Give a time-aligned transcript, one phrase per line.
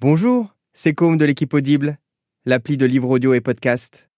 [0.00, 1.98] Bonjour, c'est Côme de l'équipe Audible,
[2.46, 4.08] l'appli de livres audio et podcast.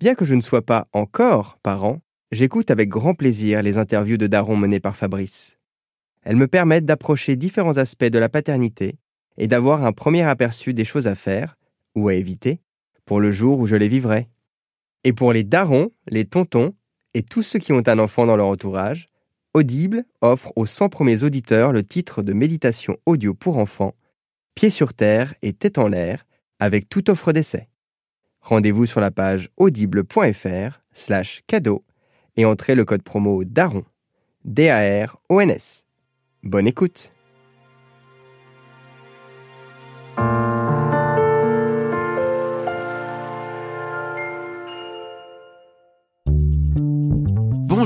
[0.00, 2.00] Bien que je ne sois pas encore parent,
[2.32, 5.60] j'écoute avec grand plaisir les interviews de Daron menées par Fabrice.
[6.24, 8.98] Elles me permettent d'approcher différents aspects de la paternité
[9.36, 11.56] et d'avoir un premier aperçu des choses à faire
[11.94, 12.60] ou à éviter
[13.04, 14.28] pour le jour où je les vivrai.
[15.04, 16.74] Et pour les darons, les tontons
[17.14, 19.08] et tous ceux qui ont un enfant dans leur entourage,
[19.54, 23.94] Audible offre aux 100 premiers auditeurs le titre de méditation audio pour enfants,
[24.58, 26.26] pieds sur terre et tête en l'air,
[26.58, 27.68] avec toute offre d'essai.
[28.40, 31.84] Rendez-vous sur la page audible.fr slash cadeau
[32.36, 33.84] et entrez le code promo DARON,
[34.44, 35.84] D-A-R-O-N-S.
[36.42, 37.12] Bonne écoute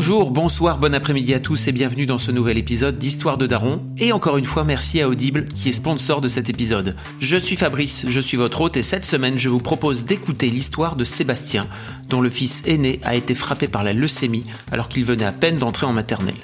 [0.05, 3.81] Bonjour, bonsoir, bon après-midi à tous et bienvenue dans ce nouvel épisode d'Histoire de Daron.
[3.99, 6.97] Et encore une fois, merci à Audible qui est sponsor de cet épisode.
[7.21, 10.97] Je suis Fabrice, je suis votre hôte et cette semaine, je vous propose d'écouter l'histoire
[10.97, 11.69] de Sébastien,
[12.09, 15.57] dont le fils aîné a été frappé par la leucémie alors qu'il venait à peine
[15.57, 16.35] d'entrer en maternelle.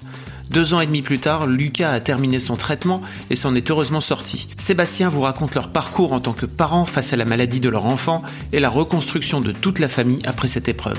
[0.51, 4.01] Deux ans et demi plus tard, Lucas a terminé son traitement et s'en est heureusement
[4.01, 4.47] sorti.
[4.57, 7.87] Sébastien vous raconte leur parcours en tant que parents face à la maladie de leur
[7.87, 10.99] enfant et la reconstruction de toute la famille après cette épreuve.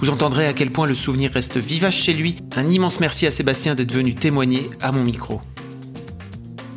[0.00, 2.36] Vous entendrez à quel point le souvenir reste vivace chez lui.
[2.56, 5.42] Un immense merci à Sébastien d'être venu témoigner à mon micro.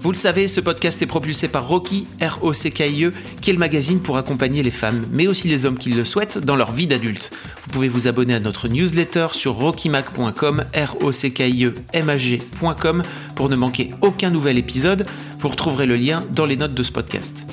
[0.02, 4.18] Vous le savez, ce podcast est propulsé par Rocky, R-O-C-K-I-E, qui est le magazine pour
[4.18, 7.32] accompagner les femmes, mais aussi les hommes qui le souhaitent, dans leur vie d'adulte.
[7.62, 13.04] Vous pouvez vous abonner à notre newsletter sur rockymac.com, R-O-C-K-I-E-M-A-G.com,
[13.36, 15.06] pour ne manquer aucun nouvel épisode.
[15.40, 17.46] Vous retrouverez le lien dans les notes de ce podcast.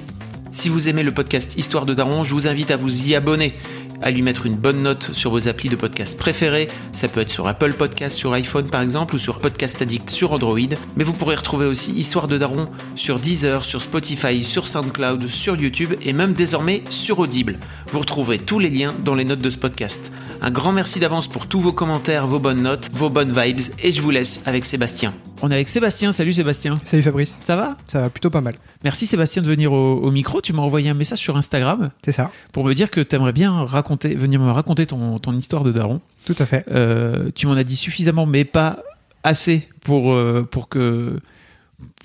[0.50, 3.54] Si vous aimez le podcast Histoire de Daron, je vous invite à vous y abonner
[4.02, 6.68] à lui mettre une bonne note sur vos applis de podcast préférés.
[6.92, 10.32] Ça peut être sur Apple Podcast, sur iPhone par exemple, ou sur Podcast Addict sur
[10.32, 10.58] Android.
[10.96, 15.56] Mais vous pourrez retrouver aussi Histoire de Daron sur Deezer, sur Spotify, sur SoundCloud, sur
[15.56, 17.58] YouTube et même désormais sur Audible.
[17.90, 20.12] Vous retrouverez tous les liens dans les notes de ce podcast.
[20.42, 23.92] Un grand merci d'avance pour tous vos commentaires, vos bonnes notes, vos bonnes vibes, et
[23.92, 25.12] je vous laisse avec Sébastien.
[25.42, 26.12] On est avec Sébastien.
[26.12, 26.78] Salut Sébastien.
[26.84, 27.38] Salut Fabrice.
[27.44, 27.76] Ça va?
[27.86, 28.56] Ça va plutôt pas mal.
[28.84, 30.42] Merci Sébastien de venir au, au micro.
[30.42, 32.30] Tu m'as envoyé un message sur Instagram C'est ça.
[32.52, 35.72] pour me dire que tu aimerais bien raconter, venir me raconter ton, ton histoire de
[35.72, 36.00] daron.
[36.26, 36.66] Tout à fait.
[36.70, 38.80] Euh, tu m'en as dit suffisamment, mais pas
[39.24, 41.18] assez pour, euh, pour que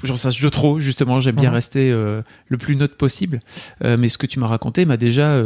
[0.04, 1.20] j'en sache de trop, justement.
[1.20, 1.56] J'aime bien Mhm.
[1.56, 3.42] rester euh, le plus neutre possible.
[3.84, 5.42] Euh, mais ce que tu m'as raconté m'a déjà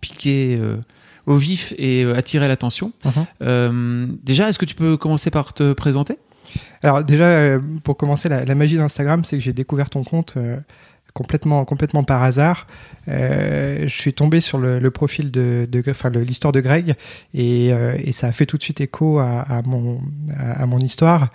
[0.00, 0.60] piqué
[1.26, 2.92] au vif et attiré l'attention.
[3.40, 4.18] Mhm.
[4.22, 6.18] Déjà, est-ce que tu peux commencer par te présenter?
[6.82, 10.34] Alors déjà, euh, pour commencer, la, la magie d'Instagram, c'est que j'ai découvert ton compte
[10.36, 10.58] euh,
[11.14, 12.66] complètement, complètement par hasard.
[13.08, 16.94] Euh, je suis tombé sur le, le profil de, de enfin le- l'histoire de Greg
[17.34, 20.00] et, euh, et ça a fait tout de suite écho à, à mon,
[20.38, 21.30] à, à mon histoire.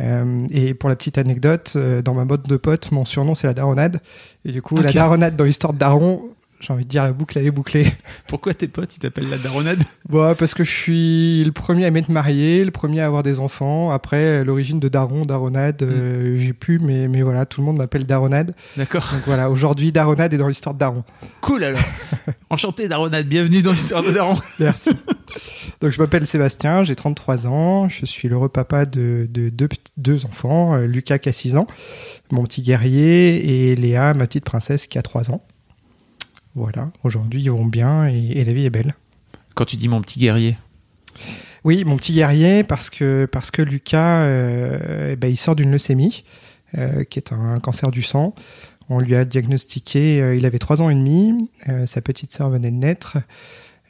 [0.00, 3.54] Euh, et pour la petite anecdote, dans ma mode de pote, mon surnom c'est la
[3.54, 4.00] daronade.
[4.44, 6.22] Et du coup, la daronade dans l'histoire de Daron,
[6.60, 7.92] j'ai envie de dire la boucle elle est bouclée.
[8.28, 9.82] Pourquoi tes potes, ils t'appellent la daronade?
[10.08, 13.40] Bon, parce que je suis le premier à m'être marié, le premier à avoir des
[13.40, 13.90] enfants.
[13.90, 18.06] Après, l'origine de Daron, Daronade, euh, j'ai plus, mais, mais voilà, tout le monde m'appelle
[18.06, 18.54] Daronade.
[18.76, 19.08] D'accord.
[19.12, 21.04] Donc voilà, aujourd'hui, Daronade est dans l'histoire de Daron.
[21.40, 21.80] Cool alors.
[22.50, 24.34] Enchanté daronade, bienvenue dans l'histoire de daron.
[24.58, 24.90] Merci.
[25.82, 29.92] Donc je m'appelle Sébastien, j'ai 33 ans, je suis l'heureux papa de, de deux, petits-
[29.98, 31.66] deux enfants, euh, Lucas qui a 6 ans,
[32.30, 35.44] mon petit guerrier, et Léa, ma petite princesse qui a 3 ans.
[36.58, 38.94] Voilà, aujourd'hui ils vont bien et, et la vie est belle.
[39.54, 40.56] Quand tu dis mon petit guerrier,
[41.64, 45.70] Oui, mon petit guerrier, parce que, parce que Lucas, euh, eh ben, il sort d'une
[45.70, 46.24] leucémie,
[46.76, 48.34] euh, qui est un cancer du sang.
[48.88, 51.50] On lui a diagnostiqué, euh, il avait trois ans et demi,
[51.86, 53.18] sa petite sœur venait de naître.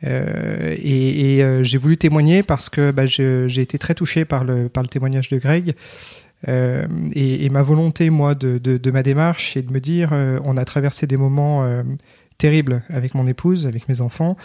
[0.04, 4.44] Euh, et et, euh, j'ai voulu témoigner parce que bah, j'ai été très touché par
[4.44, 5.74] le, par le témoignage de Greg.
[6.46, 10.12] Euh, et, et ma volonté, moi, de, de, de ma démarche, c'est de me dire,
[10.44, 11.64] on a traversé des moments
[12.38, 14.36] terribles avec mon épouse, avec mes enfants.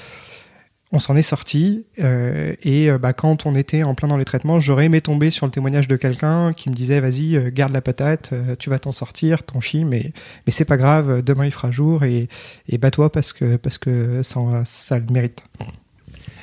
[0.95, 4.25] On s'en est sorti euh, et euh, bah, quand on était en plein dans les
[4.25, 7.73] traitements, j'aurais aimé tomber sur le témoignage de quelqu'un qui me disait vas-y euh, garde
[7.73, 10.13] la patate, tu vas t'en sortir, t'en chies, mais
[10.45, 12.29] mais c'est pas grave, demain il fera jour et
[12.69, 15.43] et bats-toi parce que parce que ça, ça le mérite.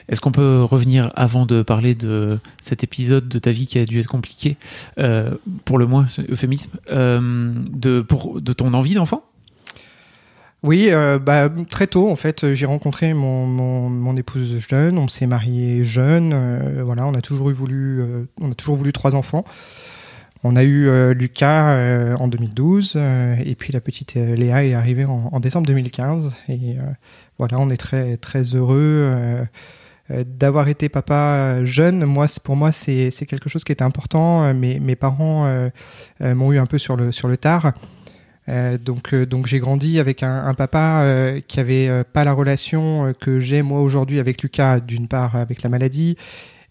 [0.08, 3.84] Est-ce qu'on peut revenir avant de parler de cet épisode de ta vie qui a
[3.84, 4.56] dû être compliqué,
[5.64, 9.22] pour le moins, euphémisme, de, pour, de ton envie d'enfant?
[10.62, 15.26] Oui, euh, bah, très tôt en fait, j'ai rencontré mon, mon, épouse jeune, on s'est
[15.26, 19.14] marié jeune, euh, voilà, on a toujours eu voulu, euh, on a toujours voulu trois
[19.14, 19.44] enfants.
[20.42, 24.72] On a eu euh, Lucas euh, en 2012 euh, et puis la petite Léa est
[24.72, 26.76] arrivée en, en décembre 2015 et
[27.38, 29.46] voilà, on est très très heureux
[30.10, 32.04] d'avoir été papa jeune.
[32.04, 34.52] Moi, pour moi, c'est quelque chose qui était important.
[34.54, 35.50] Mes, mes parents
[36.20, 37.72] m'ont eu un peu sur le sur le tard.
[38.82, 41.04] Donc, donc j'ai grandi avec un, papa
[41.46, 45.68] qui avait pas la relation que j'ai moi aujourd'hui avec Lucas, d'une part avec la
[45.68, 46.16] maladie,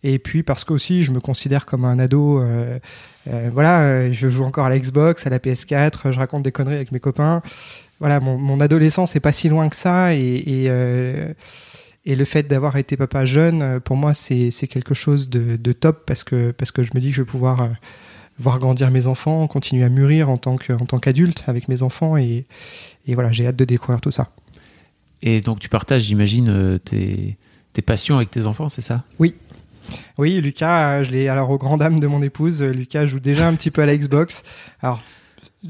[0.04, 2.42] et puis parce qu'aussi je me considère comme un ado.
[2.42, 2.80] Euh,
[3.28, 6.52] euh, voilà, euh, je joue encore à la Xbox, à la PS4, je raconte des
[6.52, 7.42] conneries avec mes copains.
[8.00, 11.34] Voilà, mon, adolescence est pas si loin que ça et, euh,
[12.06, 16.06] et le fait d'avoir été papa jeune, pour moi, c'est quelque chose de, de, top
[16.06, 17.70] parce que, parce que je me dis que je vais pouvoir
[18.40, 22.46] voir grandir mes enfants, continuer à mûrir en tant qu'adulte avec mes enfants et,
[23.06, 24.30] et voilà, j'ai hâte de découvrir tout ça.
[25.22, 27.38] Et donc tu partages, j'imagine, tes,
[27.74, 29.04] tes passions avec tes enfants, c'est ça?
[29.20, 29.36] Oui,
[30.18, 32.62] oui, Lucas, je l'ai alors aux grandes dames de mon épouse.
[32.62, 34.44] Lucas joue déjà un petit peu à la Xbox.
[34.82, 35.02] Alors,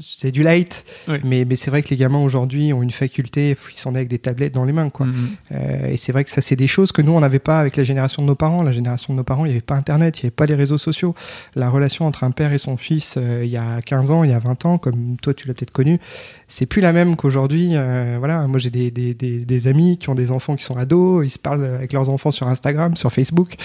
[0.00, 1.18] c'est du light, oui.
[1.24, 4.20] mais, mais c'est vrai que les gamins aujourd'hui ont une faculté, ils sont avec des
[4.20, 4.88] tablettes dans les mains.
[4.88, 5.06] Quoi.
[5.06, 5.54] Mm -hmm.
[5.56, 7.76] euh, et c'est vrai que ça, c'est des choses que nous, on n'avait pas avec
[7.76, 8.62] la génération de nos parents.
[8.62, 10.54] La génération de nos parents, il n'y avait pas Internet, il n'y avait pas les
[10.54, 11.14] réseaux sociaux.
[11.56, 14.30] La relation entre un père et son fils, euh, il y a 15 ans, il
[14.30, 15.98] y a 20 ans, comme toi, tu l'as peut-être connu,
[16.46, 17.70] c'est plus la même qu'aujourd'hui.
[17.72, 20.76] Euh, voilà, moi, j'ai des, des, des, des, amis qui ont des enfants qui sont
[20.76, 23.56] ados, ils se parlent avec leurs enfants sur Instagram, sur Facebook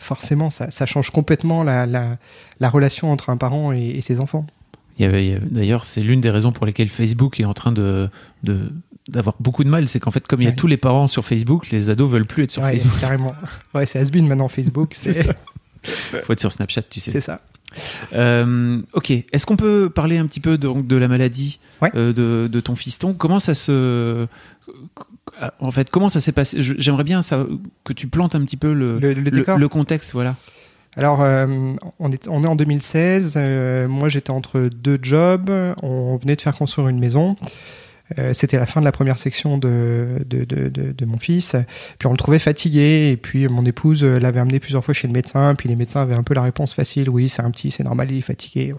[0.00, 2.18] forcément, ça, ça, change complètement la, la,
[2.60, 4.46] la, relation entre un parent et, et ses enfants.
[4.98, 8.08] D'ailleurs, c'est l'une des raisons pour lesquelles Facebook est en train de,
[8.42, 8.72] de
[9.08, 10.56] d'avoir beaucoup de mal, c'est qu'en fait, comme il y a ouais.
[10.56, 13.00] tous les parents sur Facebook, les ados veulent plus être sur ouais, Facebook.
[13.00, 13.34] Carrément.
[13.74, 14.90] Ouais, c'est has maintenant Facebook.
[14.94, 15.32] c'est ça.
[16.24, 17.10] Faut être sur Snapchat, tu sais.
[17.10, 17.40] C'est ça.
[18.12, 19.10] Euh, ok.
[19.10, 21.90] Est-ce qu'on peut parler un petit peu de, de la maladie ouais.
[21.94, 23.14] euh, de, de, ton fiston?
[23.14, 24.26] Comment ça se
[25.60, 26.58] en fait, comment ça s'est passé?
[26.60, 27.46] J'aimerais bien ça,
[27.84, 30.36] que tu plantes un petit peu le, le, le contexte, voilà.
[30.98, 31.46] Alors, euh,
[32.00, 33.34] on, est, on est en 2016.
[33.36, 35.48] Euh, moi, j'étais entre deux jobs.
[35.80, 37.36] On venait de faire construire une maison.
[38.18, 41.54] Euh, C'était la fin de la première section de, de, de, mon fils.
[42.00, 43.10] Puis on le trouvait fatigué.
[43.12, 45.54] Et puis mon épouse l'avait amené plusieurs fois chez le médecin.
[45.54, 47.08] Puis les médecins avaient un peu la réponse facile.
[47.08, 48.74] Oui, c'est un petit, c'est normal, il est fatigué.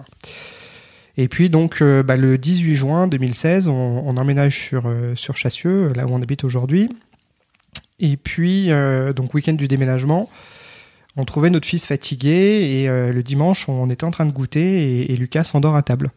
[1.16, 6.10] Et puis donc bah, le 18 juin 2016, on, emménage sur, sur Chassieux, là où
[6.10, 6.90] on habite aujourd'hui.
[8.02, 8.72] Et puis,
[9.16, 10.30] donc week-end du déménagement,
[11.18, 15.18] on trouvait notre fils fatigué et le dimanche, on était en train de goûter et,
[15.18, 16.12] Lucas s'endort à table.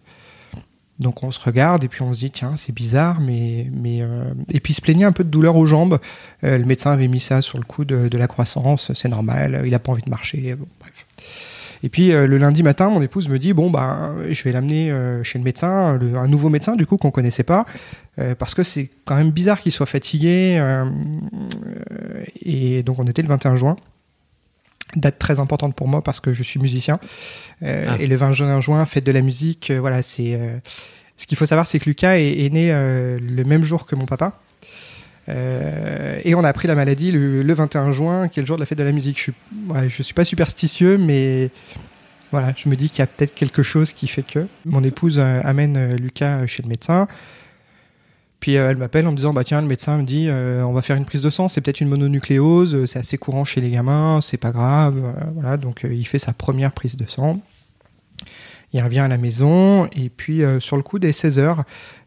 [0.99, 4.25] Donc on se regarde et puis on se dit tiens c'est bizarre mais mais euh...
[4.51, 5.99] et puis il se plaignait un peu de douleur aux jambes.
[6.45, 9.75] Euh, le médecin avait mis ça sur le coup de, la croissance, c'est normal, il
[9.75, 10.57] a pas envie de marcher.
[10.79, 11.07] Bref.
[11.83, 14.91] Et puis euh, le lundi matin, mon épouse me dit bon bah je vais l'amener
[14.91, 17.67] euh, chez le médecin, un nouveau médecin du coup qu'on connaissait pas,
[18.19, 20.57] euh, parce que c'est quand même bizarre qu'il soit fatigué.
[20.59, 20.85] euh,
[22.43, 23.77] et donc on était le 21 juin.
[24.97, 26.99] Date très importante pour moi parce que je suis musicien.
[27.65, 27.97] Ah.
[27.99, 30.39] Et le 21 juin, fête de la musique, voilà, c'est.
[31.17, 34.07] ce qu'il faut savoir, c'est que Lucas est, est né le même jour que mon
[34.07, 34.41] papa.
[35.29, 38.57] Euh, et on a appris la maladie le, le, 21 juin, qui est le jour
[38.57, 39.17] de la fête de la musique.
[39.17, 39.33] Je suis,
[39.69, 41.51] ouais, je suis pas superstitieux, mais
[42.31, 44.47] voilà, je me dis qu'il y a peut-être quelque chose qui fait que.
[44.65, 47.07] Mon épouse euh, amène Lucas chez le médecin.
[48.43, 50.73] Puis euh, elle m'appelle en me disant bah tiens le médecin me dit euh, on
[50.73, 53.71] va faire une prise de sang c'est peut-être une mononucléose c'est assez courant chez les
[53.71, 55.01] gamins c'est pas grave
[55.35, 55.57] voilà.
[55.57, 57.41] Donc il fait sa première prise de sang
[58.73, 61.65] il revient à la maison et puis euh, sur le coup des 16 heures,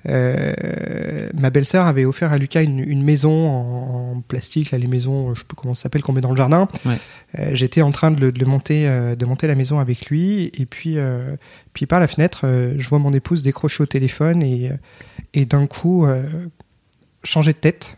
[0.08, 4.88] euh, ma belle-sœur avait offert à Lucas une, une maison en, en, plastique, là les
[4.88, 6.68] maisons, je sais plus comment ça s'appelle, qu'on met dans le jardin.
[6.86, 6.98] Ouais.
[7.38, 10.52] Euh, J'étais en train de, le, de, le monter, de monter la maison avec lui
[10.54, 10.98] et puis
[11.74, 12.46] puis par la fenêtre,
[12.78, 14.72] je vois mon épouse décrocher au téléphone et
[15.34, 16.08] et d'un coup
[17.24, 17.98] changer de tête.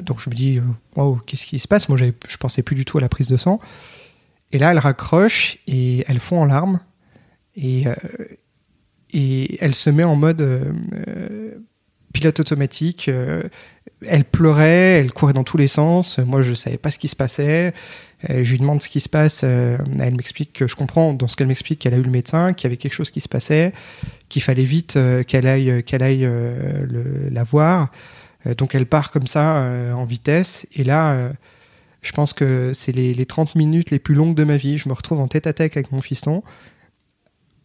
[0.00, 0.60] donc je me dis
[0.96, 1.88] waouh qu'est-ce qui se passe?
[1.88, 3.60] Moi je pensais plus du tout à la prise de sang.
[4.50, 6.80] Et là elle raccroche et elle fond en larmes.
[7.56, 7.94] Et, euh,
[9.12, 11.52] et elle se met en mode euh,
[12.12, 13.08] pilote automatique.
[13.08, 13.42] Euh,
[14.06, 16.18] elle pleurait, elle courait dans tous les sens.
[16.18, 17.72] Moi, je savais pas ce qui se passait.
[18.28, 19.44] je lui demande ce qui se passe.
[19.44, 22.64] elle m'explique que je comprends dans ce qu'elle m'explique qu'elle a eu le médecin, qu'il
[22.64, 23.72] y avait quelque chose qui se passait,
[24.28, 27.92] qu'il fallait vite qu'elle aille, qu'elle aille le, la voir.
[28.56, 30.66] donc elle part comme ça en vitesse.
[30.74, 31.30] Et là,
[32.00, 34.78] je pense que c'est les, les 30 minutes les plus longues de ma vie.
[34.78, 36.42] Je me retrouve en tête à tête avec mon fiston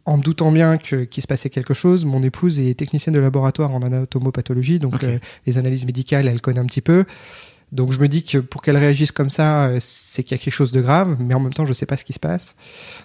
[0.08, 3.20] en me doutant bien qu'il qu se passait quelque chose, mon épouse est technicienne de
[3.20, 5.06] laboratoire en anatomopathologie, donc okay.
[5.06, 7.04] euh, les analyses médicales, elle connaît un petit peu.
[7.74, 10.42] Donc je me dis que pour qu'elle réagisse comme ça, euh, c'est qu'il y a
[10.42, 12.20] quelque chose de grave, mais en même temps, je ne sais pas ce qui se
[12.20, 12.56] passe.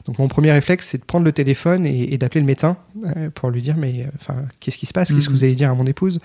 [0.05, 2.77] Donc mon premier réflexe, c'est de prendre le téléphone et, d'appeler le médecin
[3.17, 5.09] euh, pour lui dire, mais enfin, qu'est-ce qui se passe?
[5.09, 5.37] Qu'est-ce que mhm.
[5.37, 6.21] vous allez dire à mon épouse?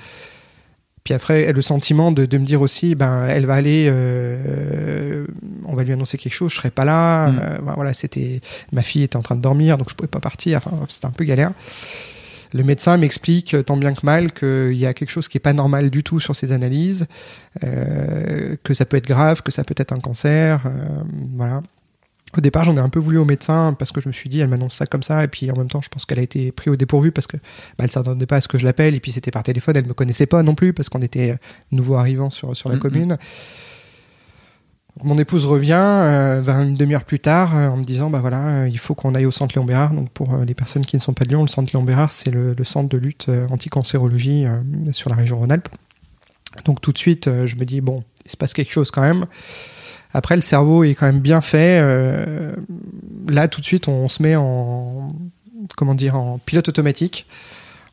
[1.07, 5.25] Puis après, le sentiment de, me dire aussi, ben, elle va aller, euh,
[5.63, 7.29] on va lui annoncer quelque chose, je serai pas là.
[7.29, 7.39] Mhm.
[7.65, 8.41] Ben, voilà, c'était,
[8.73, 10.57] ma fille était en train de dormir, donc je pouvais pas partir.
[10.57, 11.53] Enfin, c'était un peu galère.
[12.51, 15.53] Le médecin m'explique tant bien que mal qu'il y a quelque chose qui n'est pas
[15.53, 17.07] normal du tout sur ces analyses,
[17.63, 20.59] euh, que ça peut être grave, que ça peut être un cancer.
[20.65, 21.03] Euh,
[21.37, 21.61] voilà.
[22.35, 24.39] Au départ, j'en ai un peu voulu au médecin parce que je me suis dit,
[24.39, 26.51] elle m'annonce ça comme ça, et puis en même temps, je pense qu'elle a été
[26.51, 28.99] prise au dépourvu parce que bah, elle s'attendait pas à ce que je l'appelle, et
[28.99, 31.37] puis c'était par téléphone, elle me connaissait pas non plus parce qu'on était
[31.71, 32.79] nouveau arrivants sur, sur la mm-hmm.
[32.79, 33.17] commune.
[35.03, 38.47] Mon épouse revient euh, vers une demi-heure plus tard euh, en me disant bah voilà
[38.47, 41.01] euh, il faut qu'on aille au centre Léon Bérard donc pour les personnes qui ne
[41.01, 44.45] sont pas de Lyon le centre Léon Bérard c'est le, centre de lutte anti-cancérologie
[44.91, 45.69] sur la région Rhône-Alpes.
[46.65, 49.25] Donc tout de suite je me dis bon il se passe quelque chose quand même
[50.17, 51.79] après le cerveau est quand même bien fait
[53.29, 55.13] là tout de suite on se met en
[55.75, 57.25] comment dire en pilote automatique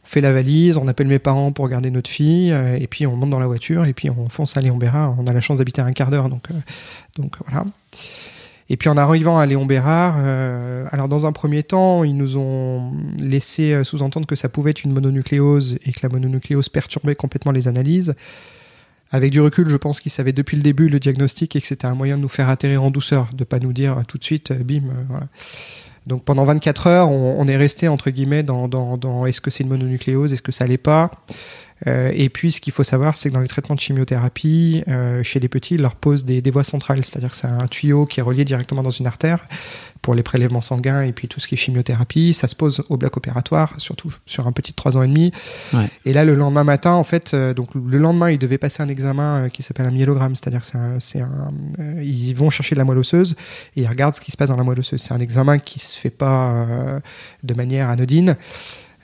[0.05, 3.07] on fait la valise, on appelle mes parents pour regarder notre fille, euh, et puis
[3.07, 5.17] on monte dans la voiture, et puis on fonce à Léon Bérard.
[5.19, 6.55] On a la chance d'habiter un quart d'heure, donc, euh,
[7.17, 7.65] donc voilà.
[8.69, 12.37] Et puis en arrivant à Léon Bérard, euh, alors dans un premier temps, ils nous
[12.37, 17.53] ont laissé sous-entendre que ça pouvait être une mononucléose et que la mononucléose perturbait complètement
[17.53, 18.15] les analyses.
[19.15, 21.87] Avec du recul, je pense qu'ils savaient depuis le début le diagnostic et que c'était
[21.87, 24.53] un moyen de nous faire atterrir en douceur, de pas nous dire tout de suite,
[24.53, 25.29] bim, voilà.
[26.07, 29.71] Donc pendant 24 heures, on, est resté entre guillemets dans, dans, est-ce que c'est une
[29.71, 31.11] mononucléose, est-ce que ça l'est pas.
[31.87, 35.23] Euh, et puis ce qu'il faut savoir, c'est que dans les traitements de chimiothérapie, euh,
[35.23, 38.07] chez les petits, ils leur posent des, des voies centrales, c'est-à-dire que c'est un tuyau
[38.07, 39.41] qui est relié directement dans une artère
[40.05, 42.35] pour les prélèvements sanguins et puis tout ce qui est chimiothérapie.
[42.35, 45.33] Ça se pose au bloc opératoire, surtout sur un petit de 3 ans et demi.
[46.05, 48.89] Et là, le lendemain matin, en fait, euh, donc le lendemain, ils devaient passer un
[48.89, 52.85] examen euh, qui s'appelle un myélogramme, c'est-à-dire c'est un, euh, ils vont chercher de la
[52.85, 53.35] moelle osseuse
[53.77, 55.01] et ils regardent ce qui se passe dans la moelle osseuse.
[55.01, 56.67] C'est un examen qui se fait pas
[57.43, 58.37] de manière anodine.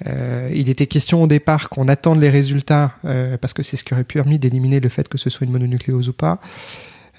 [0.06, 2.92] il était question au départ qu'on attende les résultats
[3.40, 6.09] parce que c'est ce qui aurait permis d'éliminer le fait que ce soit une mononucléose
[6.09, 6.40] ou pas.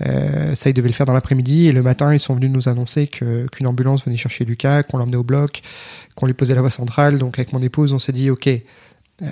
[0.06, 1.68] Euh, ça, ils devaient le faire dans l'après-midi.
[1.68, 5.18] Et le matin, ils sont venus nous annoncer qu'une ambulance venait chercher Lucas, qu'on l'emmenait
[5.18, 5.62] au bloc,
[6.16, 7.18] qu'on lui posait la voie centrale.
[7.18, 9.28] Donc, avec mon épouse, on s'est dit, OK, euh,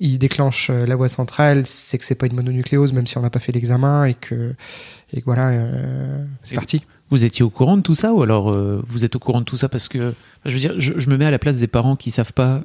[0.00, 3.22] il déclenche euh, la voie centrale, c'est que c'est pas une mononucléose, même si on
[3.22, 4.54] n'a pas fait l'examen et que,
[5.12, 5.52] et voilà,
[6.42, 6.82] c'est parti.
[7.12, 8.50] Vous étiez au courant de tout ça ou alors
[8.88, 10.14] vous êtes au courant de tout ça parce que
[10.46, 12.62] je veux dire, je, me mets à la place des parents qui savent pas.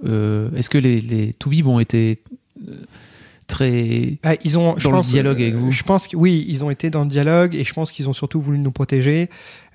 [0.56, 2.22] Est-ce que les, les Toubib ont été
[3.48, 6.70] très ah, ils ont, dans le dialogue avec vous Je pense que oui, ils ont
[6.70, 9.30] été dans le dialogue et je pense qu'ils ont surtout voulu nous protéger.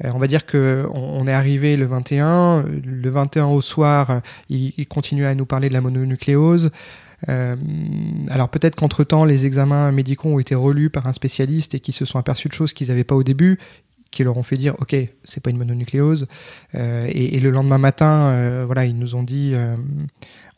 [0.05, 4.73] Euh, on va dire que on, est arrivé le 21, le 21 au soir, ils,
[4.77, 6.71] ils continuaient à nous parler de la mononucléose.
[7.29, 7.57] Euh,
[8.31, 11.93] alors peut-être qu'entre temps, les examens médicaux ont été relus par un spécialiste et qui
[11.93, 13.59] se sont aperçus de choses qu'ils n'avaient pas au début
[14.13, 16.29] qui leur ont fait dire ok c'est pas une mononucléose.
[16.77, 19.75] Euh, et, et, le lendemain matin euh, voilà ils nous ont dit euh,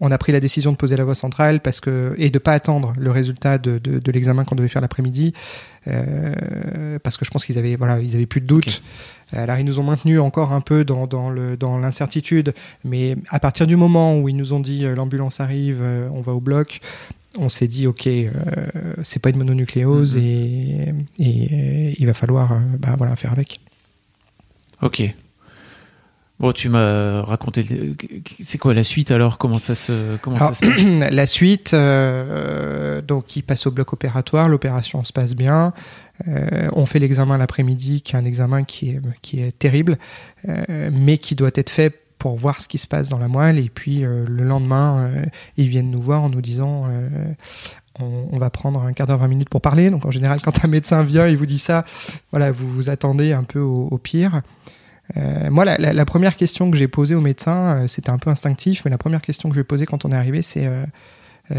[0.00, 2.52] on a pris la décision de poser la voie centrale parce que et de pas
[2.52, 5.32] attendre le résultat de, de, de l'examen qu'on devait faire l'après-midi
[7.02, 8.82] parce que je pense qu'ils avaient voilà ils avaient plus de doute.
[9.32, 12.54] Alors ils nous ont maintenu encore un peu dans, dans le dans l'incertitude.
[12.84, 16.40] Mais à partir du moment où ils nous ont dit l'ambulance arrive on va au
[16.40, 16.80] bloc
[17.38, 18.30] on s'est dit ok euh,
[19.02, 20.94] c'est pas une mononucléose mm-hmm.
[21.18, 23.60] et, et, il va falloir euh, bah, voilà faire avec.
[24.82, 25.02] Ok.
[26.40, 27.64] Bon tu m'as raconté
[28.40, 29.38] c'est quoi la suite alors?
[29.38, 30.80] Comment ça se comment ça se passe?
[31.12, 35.72] la suite euh, donc il passe au bloc opératoire l'opération se passe bien.
[36.26, 39.96] On fait l'examen l'après-midi qui est un examen qui est qui est terrible
[40.46, 43.58] mais qui doit être fait pour voir ce qui se passe dans la moelle.
[43.58, 45.26] Et puis euh, le lendemain, euh,
[45.58, 47.34] ils viennent nous voir en nous disant euh,
[48.00, 49.90] on, va prendre un quart d'heure, 20 minutes pour parler.
[49.90, 51.84] Donc en général, quand un médecin vient et vous dit ça,
[52.30, 54.40] voilà, vous vous attendez un peu au, pire.
[55.50, 58.96] moi, la, première question que j'ai posée au médecin, c'était un peu instinctif, mais la
[58.96, 60.66] première question que je lui ai posée quand on est arrivé, c'est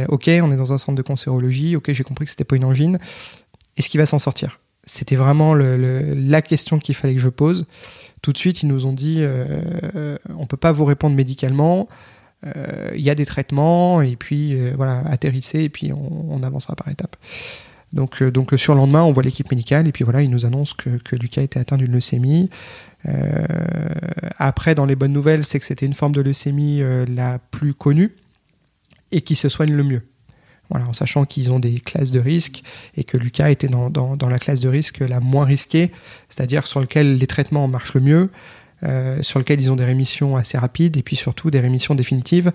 [0.09, 2.65] Ok, on est dans un centre de cancérologie, ok, j'ai compris que c'était pas une
[2.65, 2.97] angine,
[3.77, 4.59] est-ce qu'il va s'en sortir?
[4.83, 7.67] C'était vraiment la question qu'il fallait que je pose
[8.25, 9.45] tout de suite, ils nous ont dit euh,
[9.93, 11.87] euh, on peut pas vous répondre médicalement.
[12.47, 16.87] Euh, il y a des traitements et puis voilà, atterrissez et puis on, avancera par
[16.89, 17.17] étapes.
[17.93, 20.97] Donc, donc le surlendemain, on voit l'équipe médicale et puis voilà, ils nous annoncent que,
[20.97, 22.49] que Lucas était atteint d'une leucémie.
[24.39, 28.15] après, dans les bonnes nouvelles, c'est que c'était une forme de leucémie la plus connue
[29.11, 30.01] et qui se soigne le mieux.
[30.69, 32.63] Voilà, en sachant qu'ils ont des classes de risque
[32.97, 35.91] et que Lucas était dans, dans, la classe de risque la moins risquée,
[36.29, 38.29] c'est-à-dire sur lequel les traitements marchent le mieux,
[38.83, 42.51] euh, sur lequel ils ont des rémissions assez rapides et puis surtout des rémissions définitives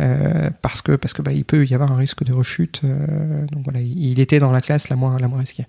[0.00, 2.80] euh, parce que parce que bah, il peut y avoir un risque de rechute.
[2.84, 5.66] Euh, donc voilà, il, était dans la classe la moins la moins risquée.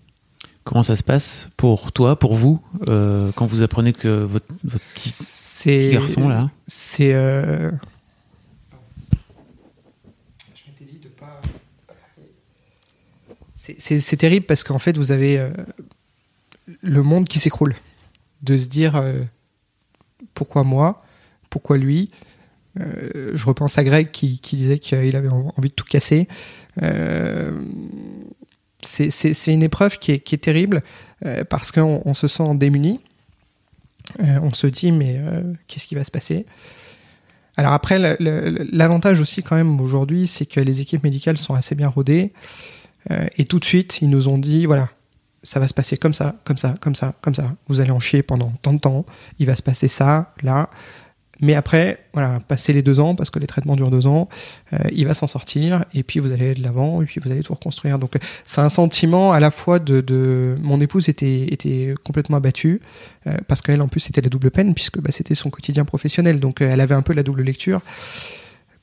[0.63, 5.11] Comment ça se passe pour toi, pour vous, quand vous apprenez que votre, votre petit,
[5.11, 6.49] petit, garçon là?
[6.67, 7.13] C'est
[13.77, 15.50] c'est terrible parce qu'en fait, vous avez euh,
[16.82, 17.75] le monde qui s'écroule.
[18.41, 19.22] De se dire euh,
[20.34, 21.05] pourquoi moi
[21.50, 22.12] Pourquoi lui
[22.79, 26.27] euh, Je repense à Greg qui, disait qu'il avait envie de tout casser.
[28.82, 30.84] c'est une épreuve qui est, qui est terrible
[31.50, 33.00] parce qu'on se sent démuni.
[34.20, 35.22] on se dit, mais
[35.67, 36.46] qu'est-ce qui va se passer?
[37.55, 41.88] Alors après, l'avantage aussi quand même aujourd'hui, c'est que les équipes médicales sont assez bien
[41.88, 42.34] rodées.
[43.12, 44.89] Euh, et tout de suite, ils nous ont dit, voilà,
[45.43, 47.53] ça va se passer comme ça, comme ça, comme ça, comme ça.
[47.67, 49.05] Vous allez en chier pendant tant de temps.
[49.39, 50.69] Il va se passer ça, là.
[51.41, 54.29] Mais après, voilà, passer les deux ans, parce que les traitements durent deux ans,
[54.72, 57.29] euh, il va s'en sortir, et puis vous allez aller de l'avant, et puis vous
[57.29, 58.00] allez tout reconstruire.
[58.00, 58.13] Donc
[58.45, 60.55] c'est un sentiment à la fois de...
[60.62, 62.81] Mon épouse était, était complètement abattue,
[63.27, 66.39] euh, parce qu'elle en plus c'était la double peine, puisque bah, c'était son quotidien professionnel,
[66.39, 67.81] donc elle avait un peu la double lecture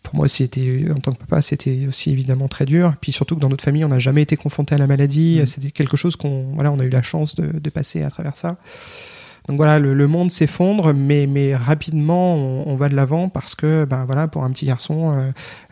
[0.02, 2.94] pour moi, c'était en tant que papa, c'était aussi évidemment très dur.
[3.00, 5.40] Puis surtout que dans notre famille, on n'a jamais été confronté à la maladie.
[5.42, 5.46] Mmh.
[5.46, 8.56] C'était quelque chose qu'on, voilà, on a eu la chance de, passer à travers ça.
[9.48, 14.04] Donc voilà, le, monde s'effondre, mais, mais rapidement, on, va de l'avant parce que, ben
[14.04, 15.30] voilà, pour un petit garçon euh,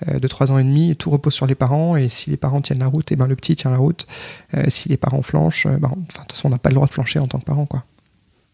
[0.08, 1.96] euh, de 3 ans et demi, tout repose sur les parents.
[1.96, 4.06] Et si les parents tiennent la route, et ben le petit tient la route.
[4.54, 6.92] Euh, si les parents flanchent, ben, de toute façon, on n'a pas le droit de
[6.92, 7.84] flancher en tant que parent, quoi.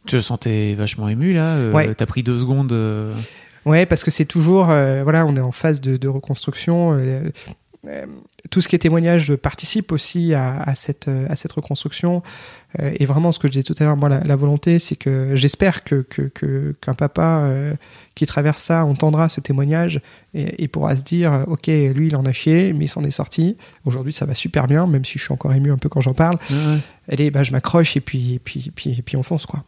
[0.07, 1.71] Tu te sentais vachement ému là.
[1.71, 1.95] Ouais.
[1.95, 2.73] T'as pris deux secondes.
[3.65, 6.93] Ouais, parce que c'est toujours, euh, voilà, on est en phase de, reconstruction.
[6.93, 7.31] Euh,
[7.87, 8.07] euh,
[8.51, 12.23] tout ce qui est témoignage participe aussi à, cette, à cette reconstruction.
[12.79, 15.83] et vraiment, ce que je disais tout à l'heure, moi, la, volonté, c'est que j'espère
[15.83, 16.03] que,
[16.81, 17.51] qu'un papa
[18.15, 20.01] qui traverse ça entendra ce témoignage
[20.35, 23.57] et, pourra se dire, ok, lui, il en a chié, mais il s'en est sorti.
[23.87, 26.15] Aujourd'hui, ça va super bien, même si je suis encore ému un peu quand j'en
[26.15, 26.39] parle.
[27.11, 29.65] Allez, bah, je m'accroche et puis, et puis, et puis, et puis on fonce, quoi.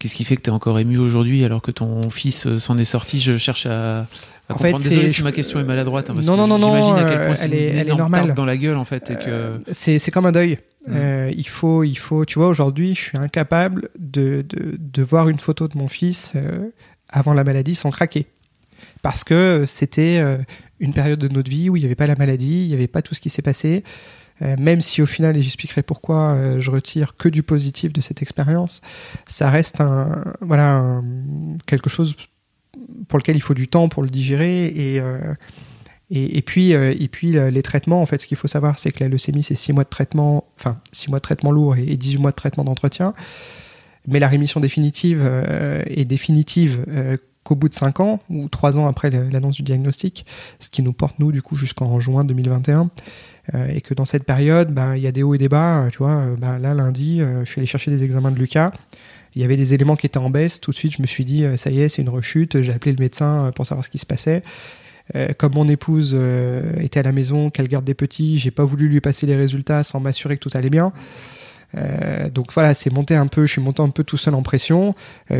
[0.00, 2.78] Qu'est-ce qui fait que tu es encore ému aujourd'hui alors que ton fils euh, s'en
[2.78, 3.20] est sorti?
[3.20, 4.06] Je cherche à,
[4.48, 6.08] en Fait, Désolé si ma question est maladroite.
[6.08, 8.32] Hein, non, non, non, J'imagine à quel point c'est elle est, normale.
[8.32, 9.12] dans la gueule en fait.
[9.26, 10.58] Euh, c'est comme un deuil.
[10.88, 15.28] Euh, il faut, il faut, tu vois, aujourd'hui, je suis incapable de, de, de, voir
[15.28, 16.32] une photo de mon fils
[17.10, 18.24] avant la maladie sans craquer.
[19.02, 20.24] Parce que c'était
[20.78, 22.86] une période de notre vie où il n'y avait pas la maladie, il n'y avait
[22.86, 23.84] pas tout ce qui s'est passé.
[24.42, 28.00] Euh, même si au final, et j'expliquerai pourquoi euh, je retire que du positif de
[28.00, 28.80] cette expérience,
[29.26, 31.02] ça reste un, voilà,
[31.66, 32.16] quelque chose
[33.08, 35.34] pour lequel il faut du temps pour le digérer et, euh,
[36.10, 39.08] et, puis, et puis les traitements, en fait, ce qu'il faut savoir, c'est que la
[39.08, 42.30] leucémie, c'est 6 mois de traitement, enfin 6 mois de traitement lourd et, 18 mois
[42.32, 43.12] de traitement d'entretien.
[44.08, 45.24] Mais la rémission définitive
[45.86, 46.84] est définitive
[47.44, 50.26] qu'au bout de 5 ans ou 3 ans après l'annonce du diagnostic,
[50.58, 52.90] ce qui nous porte, nous, du coup, jusqu'en juin 2021.
[53.54, 55.84] Euh, et que dans cette période, bah, il y a des hauts et des bas.
[55.84, 58.72] Euh, tu vois, euh, bah, là, lundi, je suis allé chercher des examens de Lucas.
[59.34, 60.60] Il y avait des éléments qui étaient en baisse.
[60.60, 62.62] Tout de suite, je me suis dit, ça y est, c'est une rechute.
[62.62, 64.42] J'ai appelé le médecin pour savoir ce qui se passait.
[65.38, 66.18] comme mon épouse
[66.80, 69.84] était à la maison, qu'elle garde des petits, j'ai pas voulu lui passer les résultats
[69.84, 70.92] sans m'assurer que tout allait bien.
[72.34, 74.96] donc voilà, c'est monté un peu, je suis monté un peu tout seul en pression.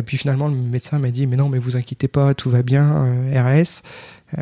[0.07, 3.13] puis finalement, le médecin m'a dit, mais non, mais vous inquiétez pas, tout va bien,
[3.35, 3.83] RS.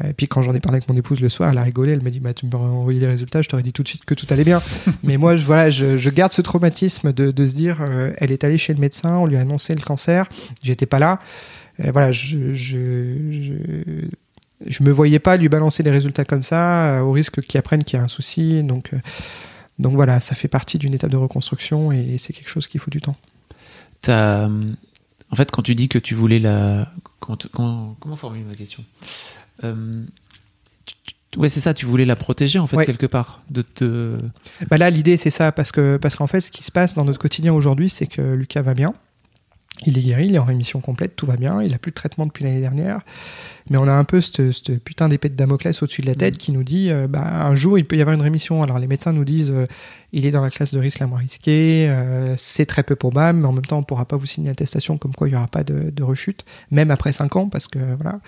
[0.05, 2.03] Et puis quand j'en ai parlé avec mon épouse le soir, elle a rigolé, elle
[2.03, 4.15] m'a dit bah, Tu me envoyer les résultats, je t'aurais dit tout de suite que
[4.15, 4.61] tout allait bien.
[5.03, 8.45] Mais moi, je, voilà, je, garde ce traumatisme de, de se dire euh, Elle est
[8.45, 10.29] allée chez le médecin, on lui a annoncé le cancer,
[10.63, 11.21] j'étais pas là.
[11.83, 13.15] Et voilà, je, je,
[14.67, 17.85] je, me voyais pas lui balancer les résultats comme ça, euh, au risque qu'il apprenne
[17.85, 18.63] qu'il y a un souci.
[18.65, 18.99] Donc, euh,
[19.79, 22.91] donc voilà, ça fait partie d'une étape de reconstruction et, c'est quelque chose qui faut
[22.91, 23.17] du temps.
[24.09, 24.49] As,
[25.31, 26.91] en fait, quand tu dis que tu voulais la.
[27.21, 28.83] Comment, comment, comment formuler ma question?
[29.03, 29.38] euh,
[31.37, 34.19] ouais, c'est ça, tu voulais la protéger en fait quelque part de te.
[34.71, 37.05] Bah là, l'idée c'est ça parce que parce qu'en fait, ce qui se passe dans
[37.05, 38.95] notre quotidien aujourd'hui, c'est que Lucas va bien,
[39.87, 41.95] il est guéri, il est en rémission complète, tout va bien, il a plus de
[41.95, 43.01] traitement depuis l'année dernière,
[43.71, 46.39] mais on a un peu cette, putain d'épée de Damoclès au-dessus de la tête mm.
[46.39, 48.63] qui nous dit, euh, bah, un jour il peut y avoir une rémission.
[48.63, 49.67] Alors les médecins nous disent, euh,
[50.13, 51.95] il est dans la classe de risque la moins risquée,
[52.39, 54.99] c'est très peu probable, mais en même temps on pourra pas vous signer une attestation
[54.99, 57.79] comme quoi il y aura pas de, de rechute, même après 5 ans, parce que
[58.01, 58.21] voilà.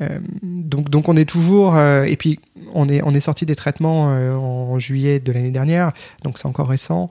[0.00, 2.40] Euh, donc, donc on est toujours euh, et puis
[2.72, 5.90] on est on est sorti des traitements euh, en juillet de l'année dernière,
[6.22, 7.08] donc c'est encore récent.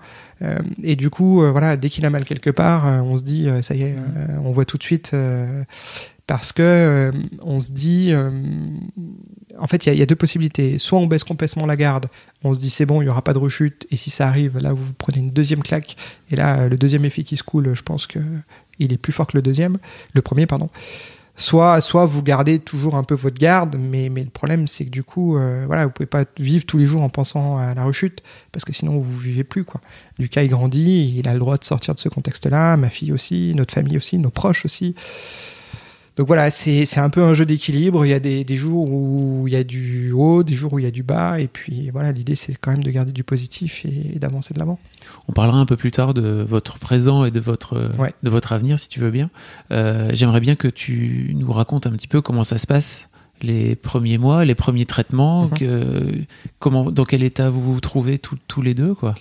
[0.82, 3.84] et du coup, voilà, dès qu'il a mal quelque part, on se dit ça y
[3.84, 3.96] est,
[4.44, 5.16] on voit tout de suite
[6.28, 8.14] parce que on se dit,
[9.58, 10.80] en fait, il y, a deux possibilités.
[10.80, 12.08] Soit on baisse complètement la garde,
[12.44, 14.58] on se dit c'est bon, il y aura pas de rechute, et si ça arrive,
[14.58, 15.96] là vous prenez une deuxième claque,
[16.30, 18.20] et là le deuxième effet qui se coule, je pense que
[18.80, 19.78] il est plus fort que le deuxième,
[20.14, 20.68] le premier pardon.
[21.36, 24.90] Soit, soit vous gardez toujours un peu votre garde, mais, mais le problème c'est que
[24.90, 27.84] du coup, euh, voilà, vous pouvez pas vivre tous les jours en pensant à la
[27.84, 29.82] rechute, parce que sinon vous vivez plus quoi.
[30.20, 33.54] Lucas il grandit, il a le droit de sortir de ce contexte-là, ma fille aussi,
[33.56, 34.96] notre famille aussi, nos proches aussi.
[36.16, 38.06] Donc voilà, c'est un peu un jeu d'équilibre.
[38.06, 40.80] Il y a des, des, jours où il y a du haut, des jours où
[40.80, 41.40] il y a du bas.
[41.40, 44.78] Et puis voilà, l'idée c'est quand même de garder du positif et, d'avancer de l'avant.
[45.28, 48.78] On parlera un peu plus tard de votre présent et de votre, de votre avenir,
[48.78, 49.32] si tu veux bien.
[49.72, 53.08] Euh, J'aimerais bien que tu nous racontes un petit peu comment ça se passe
[53.44, 55.54] les premiers mois, les premiers traitements, mhm.
[55.54, 56.12] que,
[56.60, 59.14] comment, dans quel état vous vous trouvez tous les deux quoi?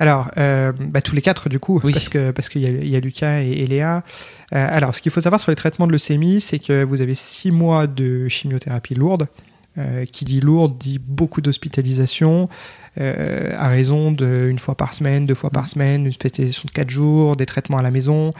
[0.00, 3.00] Alors, euh, bah, tous les quatre du coup, parce que parce qu'il y, y, a
[3.00, 4.04] Lucas et, Léa.
[4.52, 7.14] Euh, alors, ce qu'il faut savoir sur les traitements de leucémie, c'est que vous avez
[7.14, 9.26] six mois de chimiothérapie lourde.
[9.76, 12.48] Euh, qui dit lourde dit beaucoup d'hospitalisation,
[12.96, 15.68] à raison d'une fois par semaine, deux fois par mhm.
[15.68, 18.32] semaine, une hospitalisation de quatre jours, des traitements à la maison.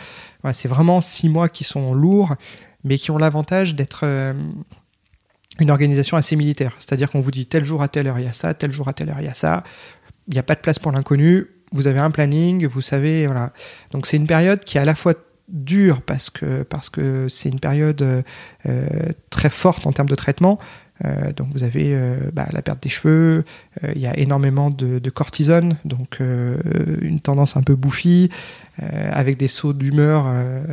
[0.52, 2.34] C'est vraiment six mois qui sont lourds,
[2.82, 4.04] mais qui ont l'avantage d'être
[5.58, 6.74] une organisation assez militaire.
[6.78, 8.88] C'est-à-dire qu'on vous dit tel jour à telle heure il y a ça, tel jour
[8.88, 9.64] à telle heure il y a ça.
[10.28, 11.46] Il n'y a pas de place pour l'inconnu.
[11.72, 13.52] Vous avez un planning, vous savez, voilà.
[13.90, 15.14] Donc c'est une période qui est à la fois
[15.48, 18.02] dure parce que parce que c'est une période
[18.66, 18.82] euh,
[19.30, 20.58] très forte en termes de traitement.
[21.04, 23.44] Euh, donc vous avez euh, bah, la perte des cheveux,
[23.94, 28.30] il y a énormément de, cortisone, donc une tendance un peu bouffie,
[28.80, 30.26] avec des sauts d'humeur.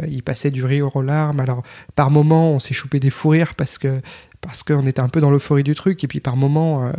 [0.07, 1.39] il passait du rire aux larmes.
[1.39, 1.61] Alors
[1.95, 4.01] par moment on s'est chopé des fous rires parce que
[4.41, 6.91] parce qu'on était un peu dans l'euphorie du truc, et puis par moments,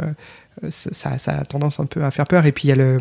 [0.64, 2.46] euh, ça, a tendance un peu à faire peur.
[2.46, 2.98] Et puis il y a le,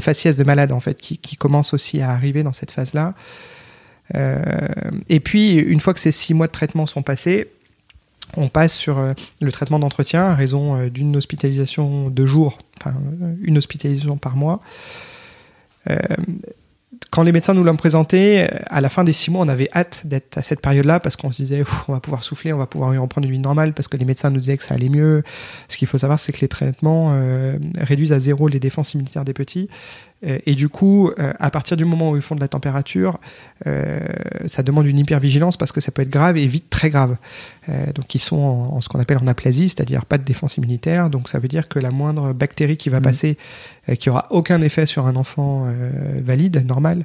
[0.00, 3.14] faciès de malade, en fait, qui, commence aussi à arriver dans cette phase-là.
[4.14, 4.40] Euh,
[5.08, 7.50] et puis, une fois que ces six mois de traitement sont passés,
[8.36, 12.94] on passe sur euh, le traitement d'entretien à raison d'une hospitalisation de jour, enfin
[13.42, 14.60] une hospitalisation par mois
[17.10, 20.02] quand les médecins nous l'ont présenté, à la fin des six mois, on avait hâte
[20.04, 22.90] d'être à cette période-là parce qu'on se disait, on va pouvoir souffler, on va pouvoir
[23.00, 25.22] reprendre une vie normale parce que les médecins nous disaient que ça allait mieux.
[25.68, 29.24] Ce qu'il faut savoir, c'est que les traitements euh, réduisent à zéro les défenses immunitaires
[29.24, 29.68] des petits.
[30.26, 33.18] Euh, et du coup, euh, à partir du moment où ils font de la température,
[33.66, 34.00] euh,
[34.46, 37.16] ça demande une hypervigilance parce que ça peut être grave et vite très grave.
[37.94, 41.10] donc ils sont en, ce qu'on appelle en aplasie, c'est-à-dire pas de défense immunitaire.
[41.10, 43.02] Donc ça veut dire que la moindre bactérie qui va mmh.
[43.02, 43.38] passer,
[43.98, 45.72] qui aura aucun effet sur un enfant
[46.22, 47.04] valide, normal,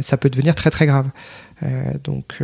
[0.00, 1.08] ça peut devenir très très grave.
[2.04, 2.40] donc,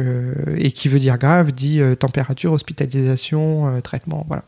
[0.57, 4.45] et qui veut dire grave dit température, hospitalisation, traitement, voilà.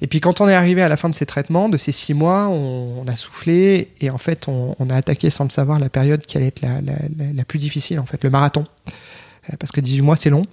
[0.00, 2.14] Et puis quand on est arrivé à la fin de ces traitements, de ces six
[2.14, 6.22] mois, on, a soufflé et en fait on, a attaqué sans le savoir la période
[6.26, 8.66] qui allait être la, plus difficile, en fait, le marathon.
[9.52, 10.46] Euh, parce que 18 mois c'est long.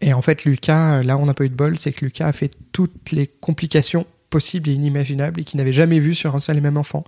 [0.00, 2.32] Et en fait Lucas, là on n'a pas eu de bol, c'est que Lucas a
[2.32, 6.58] fait toutes les complications possibles et inimaginables et qu'il n'avait jamais vues sur un seul
[6.58, 7.04] et même enfant.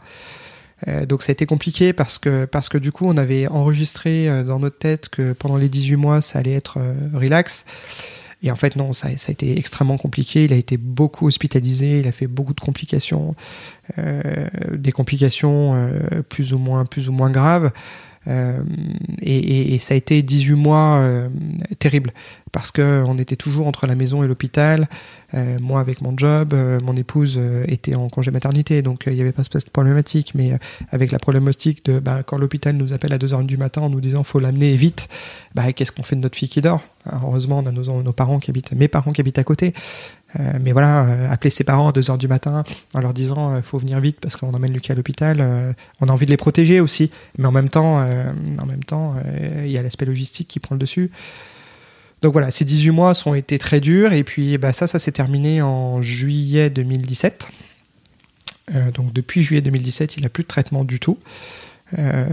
[0.87, 4.29] Euh, donc ça a été compliqué parce que, parce que du coup on avait enregistré
[4.29, 6.79] euh, dans notre tête que pendant les 18 mois ça allait être
[7.13, 7.67] relax.
[8.43, 10.45] Et en fait, non, ça, a été extrêmement compliqué.
[10.45, 13.35] Il a été beaucoup hospitalisé, il a fait beaucoup de complications,
[13.99, 17.73] euh, des complications euh, plus ou moins, plus ou moins graves.
[18.29, 18.63] Euh,
[19.21, 21.03] et, ça a été 18 mois
[21.79, 22.13] terribles
[22.53, 24.89] parce qu'on était toujours entre la maison et l'hôpital.
[25.35, 29.33] Euh, moi avec mon job, mon épouse était en congé maternité, donc il n'y avait
[29.33, 30.33] pas cette problématique.
[30.35, 30.53] Mais
[30.91, 34.01] avec la problématique de bah, quand l'hôpital nous appelle à 2h du matin en nous
[34.01, 35.09] disant faut l'amener vite,
[35.55, 36.83] bah, qu'est-ce qu'on fait de notre fille qui dort?
[37.11, 39.73] Heureusement, on a nos, nos, parents qui habitent, mes parents qui habitent à côté.
[40.39, 42.63] Euh, mais voilà, euh, appeler ses parents à 2h du matin
[42.95, 46.13] en leur disant euh, faut venir vite parce qu'on emmène Lucas à l'hôpital, on a
[46.13, 49.15] envie de les protéger aussi, mais en même temps, en même temps,
[49.65, 51.11] il y a l'aspect logistique qui prend le dessus.
[52.23, 55.13] Donc voilà, ces 18 mois ont été très durs et puis bah, ça, ça s'est
[55.13, 57.47] terminé en juillet 2017.
[58.95, 61.19] donc depuis juillet 2017, il n'a plus de traitement du tout.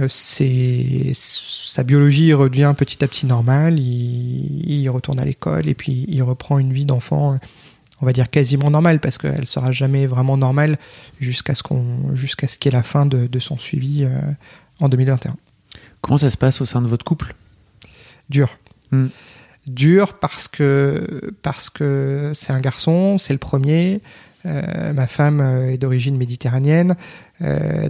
[0.09, 6.05] c'est sa biologie redevient petit à petit normale, il, il retourne à l'école et puis
[6.07, 7.37] il reprend une vie d'enfant
[8.01, 10.77] on va dire quasiment normale parce qu'elle sera jamais vraiment normale
[11.19, 14.19] jusqu'à ce qu'on jusqu'à ce qu'il y ait la fin de, son suivi euh,
[14.79, 15.35] en 2021.
[16.01, 17.35] Comment ça se passe au sein de votre couple?
[18.29, 18.49] Dur.
[18.91, 19.07] Hmm.
[19.67, 24.01] Dur parce que parce que c'est un garçon, c'est le premier.
[24.45, 26.95] Euh, ma femme euh, est d'origine méditerranéenne,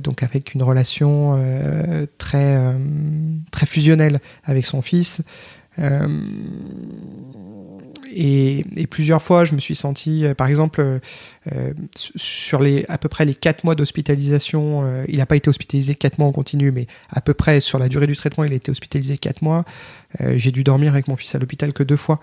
[0.02, 1.38] donc avec une relation
[2.18, 2.58] très
[3.52, 5.22] très fusionnelle avec son fils.
[8.18, 11.00] Et, plusieurs fois, je me suis senti, euh, par exemple, euh,
[11.54, 15.96] euh, sur les à peu près les quatre mois d'hospitalisation, il n'a pas été hospitalisé
[15.96, 18.56] quatre mois en continu, mais à peu près sur la durée du traitement, il a
[18.56, 19.66] été hospitalisé quatre mois.
[20.36, 22.20] J'ai dû dormir avec mon fils à l'hôpital que deux fois,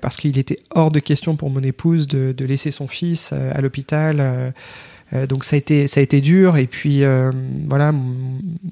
[0.00, 4.52] parce qu'il était hors de question pour mon épouse de, laisser son fils à l'hôpital.
[5.14, 7.30] Euh, donc ça a été ça a été dur et puis euh,
[7.68, 7.92] voilà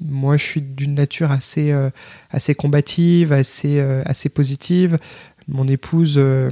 [0.01, 1.89] moi je suis d'une nature assez euh,
[2.57, 4.97] combative assez positive
[5.47, 6.51] Mon épouse euh,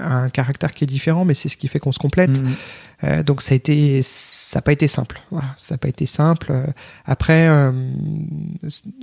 [0.00, 2.40] a un caractère qui est différent, mais c'est ce qui fait qu'on se complète.
[2.40, 2.52] Mhm.
[3.04, 5.20] Euh, donc ça a été, ça n'a pas été simple.
[5.30, 6.46] Voilà, ça n'a pas été simple.
[6.50, 6.66] Euh,
[7.04, 7.72] Après, euh,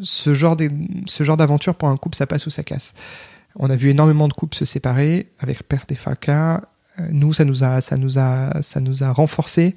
[0.02, 0.72] ce genre de-
[1.06, 2.94] ce genre d'aventure pour un couple, ça passe ou ça casse.
[3.56, 6.62] On a vu énormément de couples se séparer avec perte fracas.
[7.00, 9.76] Euh, Nous, ça nous a, ça nous a, ça nous a renforcés.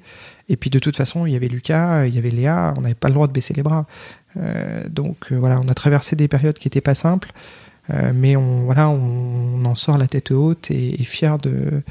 [0.49, 2.73] Et puis de toute façon, il y avait Lucas, il y avait Léa.
[2.77, 3.85] On n'avait pas le droit de baisser les bras.
[4.89, 7.31] Donc voilà, on a traversé des périodes qui n'étaient pas simples,
[7.89, 11.83] euh, mais on voilà, on, en sort la tête haute et, et fier de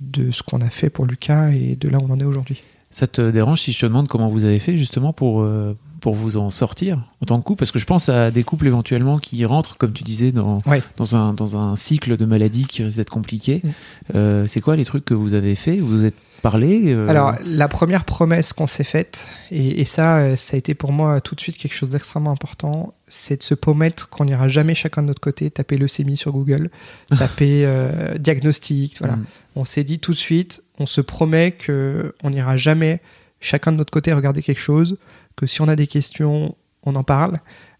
[0.00, 2.62] de ce qu'on a fait pour Lucas et de là où on en est aujourd'hui.
[2.90, 6.14] Ça te dérange si je te demande comment vous avez fait justement pour, euh, pour
[6.14, 7.58] vous en sortir en tant que couple?
[7.60, 10.82] Parce que je pense à des couples éventuellement qui rentrent, comme tu disais, dans, Ouais.
[10.96, 13.60] dans, un, dans un cycle de maladie qui risque d'être compliqué.
[13.62, 13.68] Mm.
[14.16, 15.76] Euh, c'est quoi les trucs que vous avez fait?
[15.76, 20.36] Vous êtes parlé euh, Alors, la première promesse qu'on s'est faite, et, et ça, euh,
[20.36, 23.54] ça a été pour moi tout de suite quelque chose d'extrêmement important, c'est de se
[23.54, 26.70] promettre qu'on n'ira jamais chacun de notre côté taper leucémie sur Google,
[27.18, 29.16] taper euh, diagnostic, voilà.
[29.16, 29.26] Mm.
[29.56, 33.00] On s'est dit tout de suite, on se promet que on n'ira jamais
[33.40, 34.98] chacun de notre côté regarder quelque chose,
[35.36, 37.34] que si on a des questions, on en parle,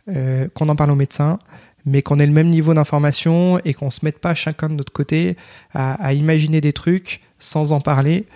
[0.08, 1.38] euh, qu'on en parle au médecin,
[1.86, 4.92] mais qu'on ait le même niveau d'information et qu'on se mette pas chacun de notre
[4.92, 5.36] côté
[5.72, 8.26] à, à imaginer des trucs sans en parler.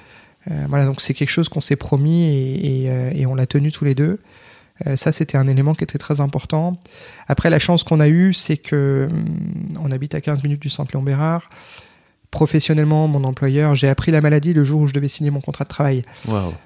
[0.51, 3.47] Euh, voilà, donc c'est quelque chose qu'on s'est promis et, et, euh, et on l'a
[3.47, 4.21] tenu tous les deux.
[4.87, 6.79] Euh, ça, c'était un élément qui était très important.
[7.29, 9.25] Après, la chance qu'on a eue, c'est que hum,
[9.81, 11.49] on habite à 15 minutes du centre Léon Bérard.
[12.31, 15.63] Professionnellement, mon employeur, j'ai appris la maladie le jour où je devais signer mon contrat
[15.63, 16.03] de travail.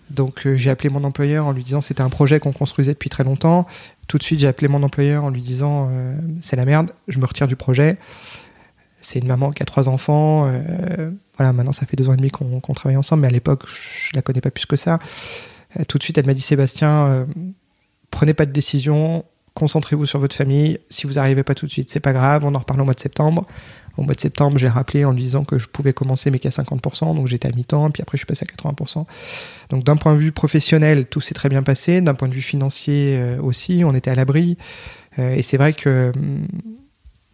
[0.08, 3.10] Donc euh, j'ai appelé mon employeur en lui disant c'était un projet qu'on construisait depuis
[3.10, 3.66] très longtemps.
[4.06, 7.18] Tout de suite j'ai appelé mon employeur en lui disant euh, c'est la merde, je
[7.18, 7.98] me retire du projet.
[9.00, 10.46] C'est une maman qui a trois enfants.
[10.48, 13.64] euh, voilà, maintenant ça fait deux ans et demi qu'on travaille ensemble, mais à l'époque
[13.66, 14.98] je la connais pas plus que ça.
[15.78, 17.24] Euh, tout de suite elle m'a dit Sébastien, euh,
[18.10, 20.78] prenez pas de décision, concentrez-vous sur votre famille.
[20.90, 22.94] Si vous arrivez pas tout de suite, c'est pas grave, on en reparle au mois
[22.94, 23.46] de septembre.
[23.96, 26.50] Au mois de septembre, j'ai rappelé en lui disant que je pouvais commencer mais qu'à
[26.50, 29.06] 50%, donc j'étais à mi-temps, puis après je suis passé à 80%.
[29.70, 32.00] Donc d'un point de vue professionnel, tout s'est très bien passé.
[32.00, 34.56] D'un point de vue financier aussi, on était à l'abri.
[35.18, 36.46] Et c'est vrai que hum,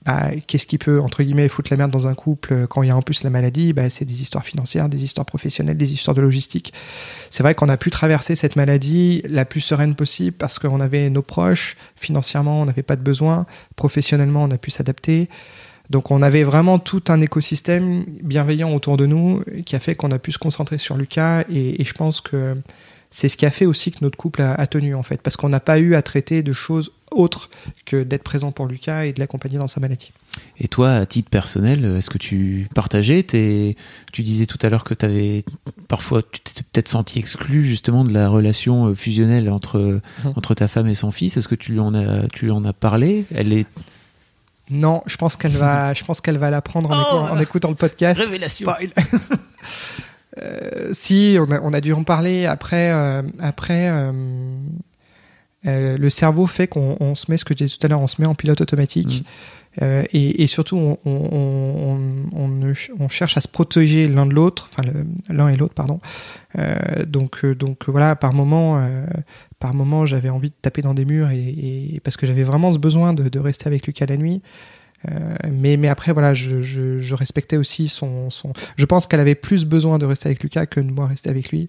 [0.05, 2.89] bah, qu'est-ce qui peut, entre guillemets, foutre la merde dans un couple euh, quand il
[2.89, 3.73] y a en plus la maladie?
[3.73, 6.73] Bah, C'est des histoires financières, des histoires professionnelles, des histoires de logistique.
[7.31, 11.09] C'est vrai qu'on a pu traverser cette maladie la plus sereine possible parce qu'on avait
[11.09, 15.29] nos proches, financièrement, on n'avait pas de besoin, professionnellement, on a pu s'adapter.
[15.91, 20.11] Donc on avait vraiment tout un écosystème bienveillant autour de nous qui a fait qu'on
[20.11, 22.57] a pu se concentrer sur Lucas et, et je pense que
[23.17, 25.37] c'est ce qui a fait aussi que notre couple a, a tenu en fait parce
[25.37, 27.49] qu'on n'a pas eu à traiter de choses autres
[27.87, 30.11] que d'être présent pour Lucas et de l'accompagner dans sa maladie.
[30.59, 33.77] Et toi, à titre personnel, est-ce que tu partageais tes...
[34.13, 35.45] Tu disais tout à l'heure que tu avais
[35.87, 40.67] parfois, tu t'étais peut-être senti exclu justement de la relation euh, fusionnelle entre, entre ta
[40.67, 41.37] femme et son fils.
[41.37, 43.27] Est-ce que tu lui en as, tu lui en as parlé?
[43.33, 43.67] Elle est
[44.71, 47.69] Non, je pense qu'elle va, je pense qu'elle va l'apprendre en, Oh écoutant- en écoutant
[47.69, 48.21] le podcast.
[48.21, 48.69] Révélation.
[50.43, 52.47] Euh, si, on a, on a dû en parler.
[52.47, 54.13] Après, euh, après euh,
[55.65, 58.07] le cerveau fait qu'on on se met, ce que je disais tout à l'heure, on
[58.07, 59.25] se met en pilote automatique.
[59.83, 61.99] Euh, et, et surtout, on,
[63.09, 64.89] cherche à se protéger l'un de l'autre, enfin
[65.29, 65.99] l'un et l'autre, pardon.
[67.07, 68.87] Donc, donc voilà, par moment,
[69.59, 71.39] par moment, j'avais envie de taper dans des murs et,
[71.95, 74.43] et- parce que j'avais vraiment ce besoin de, de rester avec Lucas la nuit.
[75.11, 78.53] Euh, mais, mais après, voilà, je, je, je respectais aussi son, son.
[78.77, 81.51] Je pense qu'elle avait plus besoin de rester avec Lucas que de moi rester avec
[81.51, 81.69] lui.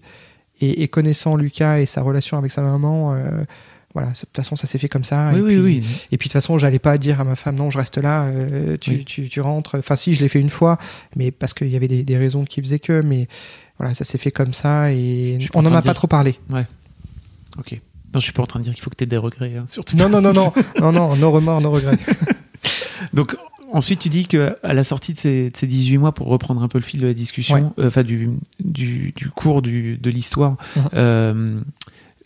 [0.60, 3.44] Et, et connaissant Lucas et sa relation avec sa maman, euh,
[3.92, 5.32] voilà, de toute façon, ça s'est fait comme ça.
[5.34, 5.76] Oui, et oui, puis, oui.
[6.12, 8.24] et puis de toute façon, j'allais pas dire à ma femme non, je reste là,
[8.26, 9.76] euh, tu, tu, tu rentres.
[9.78, 10.78] Enfin, si, je l'ai fait une fois,
[11.14, 13.02] mais parce qu'il y avait des, des raisons qui faisaient que.
[13.02, 13.28] Mais
[13.78, 16.38] voilà, ça s'est fait comme ça et on en n'en a pas trop parlé.
[17.58, 17.80] Ok.
[18.14, 19.56] Non, je suis pas en train de dire qu'il faut que tu aies des regrets,
[19.56, 19.96] hein, surtout.
[19.96, 21.98] Non, non, non, non, non, non, no remords, no regrets.
[23.12, 23.36] Donc
[23.72, 26.62] ensuite, tu dis que à la sortie de ces, de ces 18 mois, pour reprendre
[26.62, 28.30] un peu le fil de la discussion, euh, enfin du,
[28.60, 30.82] du, du cours du, de l'histoire, Mhm.
[30.94, 31.60] euh,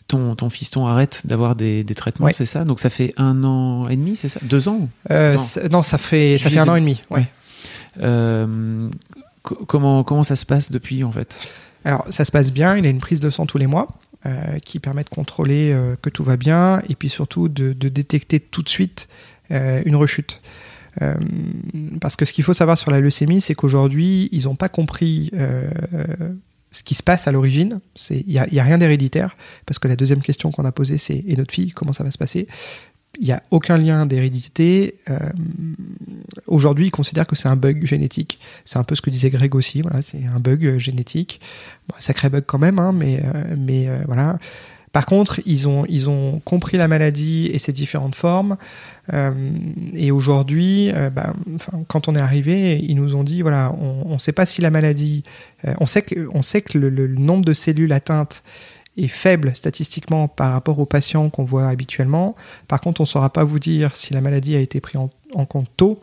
[0.07, 2.33] ton, ton fiston arrête d'avoir des, des traitements, Ouais.
[2.33, 2.65] c'est ça?
[2.65, 4.39] Donc ça fait un an et demi, c'est ça?
[4.43, 4.89] Deux ans?
[5.09, 5.37] Euh,
[5.71, 5.83] Non.
[5.83, 7.01] ça fait, ça fait un an et demi.
[7.09, 7.27] Ouais.
[8.01, 8.89] Euh,
[9.43, 11.39] co- comment, comment ça se passe depuis en fait?
[11.85, 12.75] Alors, ça se passe bien.
[12.77, 13.87] Il a une prise de sang tous les mois
[14.25, 18.39] euh, qui permet de contrôler que tout va bien et puis surtout de, de détecter
[18.39, 19.07] tout de suite
[19.85, 20.41] une rechute.
[21.01, 21.15] Euh,
[21.99, 25.29] parce que ce qu'il faut savoir sur la leucémie, c'est qu'aujourd'hui, ils n'ont pas compris
[25.33, 26.05] euh, euh,
[26.71, 27.79] ce qui se passe à l'origine.
[28.09, 29.35] Il n'y a, rien d'héréditaire.
[29.65, 32.11] Parce que la deuxième question qu'on a posée, c'est Et notre fille, comment ça va
[32.11, 32.47] se passer?
[33.19, 34.95] Il n'y a aucun lien d'hérédité.
[35.09, 35.19] Euh,
[36.47, 38.39] Aujourd'hui, ils considèrent que c'est un bug génétique.
[38.65, 39.81] C'est un peu ce que disait Greg aussi.
[39.81, 41.39] Voilà, c'est un bug euh, génétique.
[41.87, 44.37] Bon, sacré bug quand même, hein, mais, euh, mais euh, voilà.
[44.91, 48.57] Par contre, ils ont, ils ont compris la maladie et ses différentes formes.
[49.13, 49.31] Euh,
[49.93, 51.33] et aujourd'hui, euh, bah,
[51.87, 54.69] quand on est arrivé, ils nous ont dit voilà, on ne sait pas si la
[54.69, 55.23] maladie.
[55.65, 58.43] Euh, on sait que, on sait que le, nombre de cellules atteintes
[58.97, 62.35] est faible statistiquement par rapport aux patients qu'on voit habituellement.
[62.67, 64.99] Par contre, on ne saura pas vous dire si la maladie a été prise
[65.33, 66.01] en, compte tôt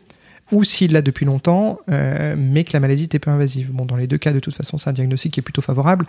[0.51, 3.71] ou s'il l'a depuis longtemps, mais que la maladie était peu invasive.
[3.71, 6.07] Bon, dans les deux cas, de toute façon, c'est un diagnostic qui est plutôt favorable.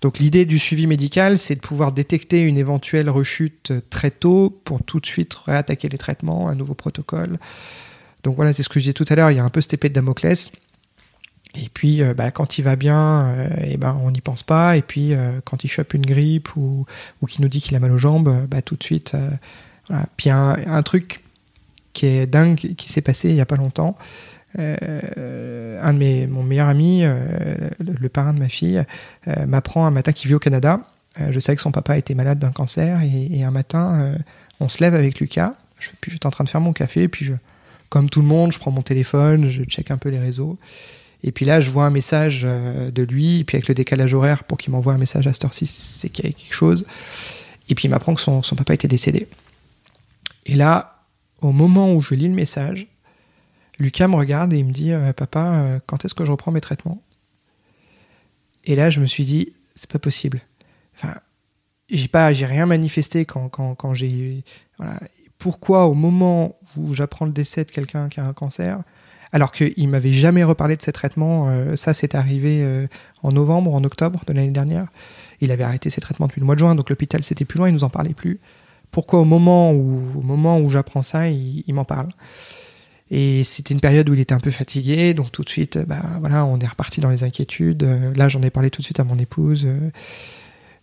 [0.00, 4.82] Donc l'idée du suivi médical, c'est de pouvoir détecter une éventuelle rechute très tôt pour
[4.82, 7.38] tout de suite réattaquer les traitements, un nouveau protocole.
[8.22, 9.60] Donc voilà, c'est ce que je disais tout à l'heure, il y a un peu
[9.60, 10.50] cette épée de Damoclès.
[11.54, 14.42] Et puis, euh, bah, quand il va bien, et euh, eh ben, on n'y pense
[14.42, 14.76] pas.
[14.76, 16.84] Et puis, euh, quand il chope une grippe ou,
[17.22, 19.16] ou qu'il nous dit qu'il a mal aux jambes, bah, tout de suite.
[19.88, 20.06] voilà.
[20.16, 21.20] Puis, un, un, truc
[21.92, 23.96] qui est dingue qui s'est passé il n'y a pas longtemps.
[24.58, 28.82] Euh, un de mes, mon meilleur ami, euh, le, parrain de ma fille,
[29.28, 30.80] euh, m'apprend un matin qu'il vit au Canada.
[31.30, 34.14] je savais que son papa était malade d'un cancer et, un matin,
[34.60, 35.54] on se lève avec Lucas.
[35.78, 37.34] Je, puis j'étais en train de faire mon café, puis je,
[37.88, 40.58] comme tout le monde, je prends mon téléphone, je check un peu les réseaux.
[41.22, 44.44] Et puis là, je vois un message de lui, et puis avec le décalage horaire
[44.44, 46.84] pour qu'il m'envoie un message à cette heure-ci, c'est qu'il y a quelque chose.
[47.68, 49.26] Et puis il m'apprend que son, son, papa était décédé.
[50.46, 50.98] Et là,
[51.40, 52.88] au moment où je lis le message,
[53.78, 56.52] Lucas me regarde et il me dit euh, Papa, euh, quand est-ce que je reprends
[56.52, 57.02] mes traitements?
[58.64, 60.40] Et là, je me suis dit C'est pas possible.
[60.96, 61.14] Enfin,
[61.90, 64.44] j'ai pas, j'ai rien manifesté quand, quand, quand j'ai.
[64.78, 64.98] Voilà.
[65.38, 68.80] Pourquoi, au moment où j'apprends le décès de quelqu'un qui a un cancer,
[69.32, 72.86] alors qu'il m'avait jamais reparlé de ses traitements, euh, ça c'est arrivé
[73.22, 74.86] en novembre en octobre de l'année dernière.
[75.40, 77.68] Il avait arrêté ses traitements depuis le mois de juin, donc l'hôpital c'était plus loin,
[77.68, 78.40] il nous en parlait plus.
[78.92, 82.08] Pourquoi au moment où, au moment où j'apprends ça, il m'en parle?
[83.10, 86.02] Et c'était une période où il était un peu fatigué, donc tout de suite, bah,
[86.20, 87.82] voilà, on est reparti dans les inquiétudes.
[87.82, 89.64] Euh, là, j'en ai parlé tout de suite à mon épouse.
[89.66, 89.90] Euh.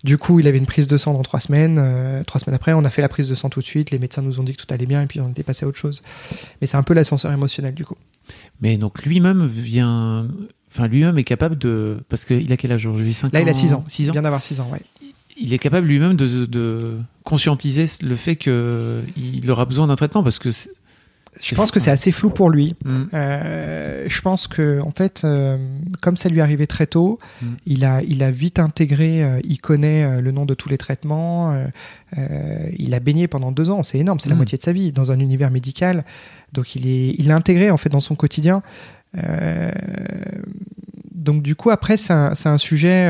[0.04, 1.78] Du coup, il avait une prise de sang dans trois semaines.
[1.80, 3.92] Euh, trois semaines après, on a fait la prise de sang tout de suite.
[3.92, 5.68] Les médecins nous ont dit que tout allait bien et puis on était passé à
[5.68, 6.02] autre chose.
[6.60, 7.98] Mais c'est un peu l'ascenseur émotionnel du coup.
[8.62, 10.28] Mais donc lui-même vient.
[10.72, 11.98] Enfin, lui-même est capable de.
[12.10, 13.14] Parce qu'il a quel âge aujourd'hui?
[13.14, 13.84] 5 Là, il a 6 ans.
[13.88, 14.12] 6 ans?
[14.12, 14.82] Il vient d'avoir 6 ans, ouais.
[15.38, 20.40] Il est capable lui-même de, de, conscientiser le fait qu'il aura besoin d'un traitement parce
[20.40, 20.50] que
[21.40, 22.76] je pense que c'est assez flou pour lui.
[22.84, 23.02] Mm.
[23.14, 25.58] Euh, je pense que en fait, euh,
[26.02, 27.46] comme ça lui arrivait très tôt, mm.
[27.66, 29.24] il a il a vite intégré.
[29.24, 31.56] Euh, il connaît le nom de tous les traitements.
[32.78, 33.84] Il a baigné pendant deux ans.
[33.84, 34.20] C'est énorme.
[34.20, 34.38] C'est la mm.
[34.38, 36.04] moitié de sa vie dans un univers médical.
[36.54, 38.62] Donc il est il l'a intégré en fait dans son quotidien.
[41.14, 43.08] donc du coup après c'est un, un sujet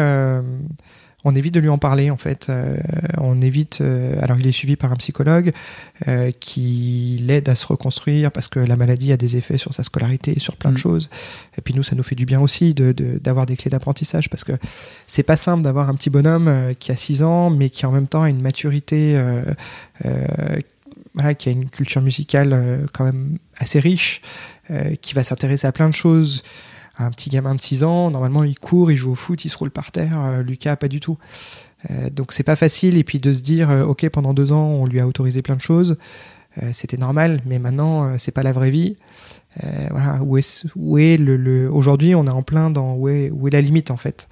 [1.24, 2.48] on évite de lui en parler en fait.
[2.50, 2.78] Euh,
[3.18, 3.82] on évite.
[3.82, 5.52] Euh, alors il est suivi par un psychologue
[6.08, 9.84] euh, qui l'aide à se reconstruire parce que la maladie a des effets sur sa
[9.84, 10.80] scolarité, sur plein de mm.
[10.80, 11.10] choses.
[11.58, 14.54] Et puis nous, ça nous fait du bien aussi d'avoir des clés d'apprentissage parce que
[15.08, 18.08] c'est pas simple d'avoir un petit bonhomme qui a 6 ans mais qui en même
[18.08, 19.20] temps a une maturité.
[21.14, 24.22] Voilà, qui a une culture musicale quand même assez riche,
[25.02, 26.42] qui va s'intéresser à plein de choses
[26.98, 29.58] un petit gamin de 6 ans, normalement il court, il joue au foot, il se
[29.58, 30.20] roule par terre.
[30.20, 31.18] Euh, Lucas, pas du tout.
[31.90, 32.98] Euh, donc c'est pas facile.
[32.98, 35.56] Et puis de se dire, euh, ok, pendant deux ans, on lui a autorisé plein
[35.56, 35.98] de choses.
[36.74, 38.98] C'était normal, mais maintenant, c'est pas la vraie vie.
[39.90, 43.48] voilà, où est, où est le, aujourd'hui, on est en plein dans où est, où
[43.48, 44.28] est la limite en fait?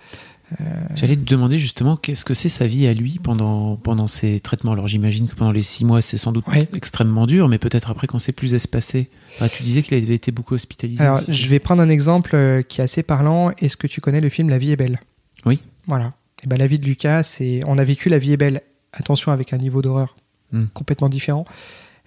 [0.59, 0.63] Euh,
[0.95, 4.71] J'allais te demander justement qu'est-ce que c'est sa vie à lui pendant, pendant ces traitements?
[4.71, 8.07] Alors j'imagine que pendant les six mois c'est sans doute extrêmement dur, mais peut-être après
[8.07, 9.09] quand c'est plus espacé.
[9.51, 11.01] tu disais qu'il avait été beaucoup hospitalisé.
[11.01, 13.51] Alors je vais prendre un exemple euh, qui est assez parlant.
[13.59, 14.99] Est-ce que tu connais le film La vie est belle?
[15.45, 15.61] Oui.
[15.87, 16.13] Voilà.
[16.43, 18.61] Et ben, la vie de Lucas, c'est on a vécu La vie est belle.
[18.93, 20.15] Attention avec un niveau d'horreur
[20.51, 20.65] hmm.
[20.73, 21.45] complètement différent.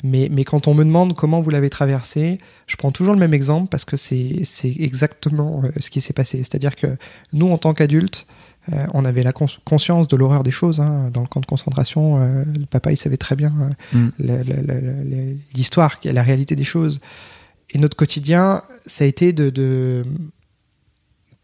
[0.02, 3.34] Mais, mais, quand on me demande comment vous l'avez traversé, je prends toujours le même
[3.34, 4.44] exemple parce que c'est
[4.78, 6.38] exactement euh, ce qui s'est passé.
[6.38, 6.96] C'est-à-dire que
[7.32, 8.26] nous, en tant qu'adultes,
[8.72, 10.80] euh, on avait la conscience de l'horreur des choses.
[10.80, 11.10] Hein.
[11.12, 13.52] Dans le camp de concentration, euh, le papa, il savait très bien
[13.92, 14.08] mm.
[15.54, 17.00] l'histoire, la réalité des choses.
[17.70, 20.04] Et notre quotidien, ça a été de, de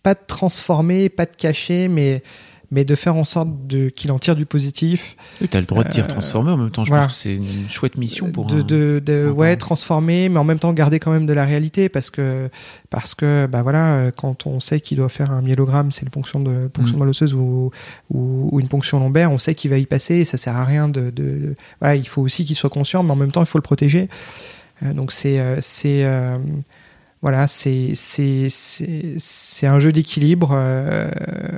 [0.03, 2.23] pas de transformer, pas de cacher, mais
[2.71, 3.49] mais de faire en sorte
[3.95, 5.17] qu'il en tire du positif.
[5.39, 6.85] tu as le droit de dire euh, transformer en même temps.
[6.85, 10.45] Je pense que c'est une chouette mission pour de, de, de ouais, transformer, mais en
[10.45, 12.51] même temps garder quand même de la réalité parce que,
[12.91, 16.11] parce que bah voilà, euh, quand on sait qu'il doit faire un myélogramme, c'est une
[16.11, 17.09] ponction de, ponction mm.
[17.09, 17.71] osseuse ou,
[18.11, 20.89] ou, une ponction lombaire, on sait qu'il va y passer et ça sert à rien
[20.89, 21.11] de.
[21.11, 23.63] de voilà, il faut aussi qu'il soit conscient, mais en même temps, il faut le
[23.63, 24.09] protéger.
[24.83, 25.41] Euh, donc c'est.
[25.63, 26.05] c'est
[27.21, 31.11] voilà, c'est c'est un jeu d'équilibre euh,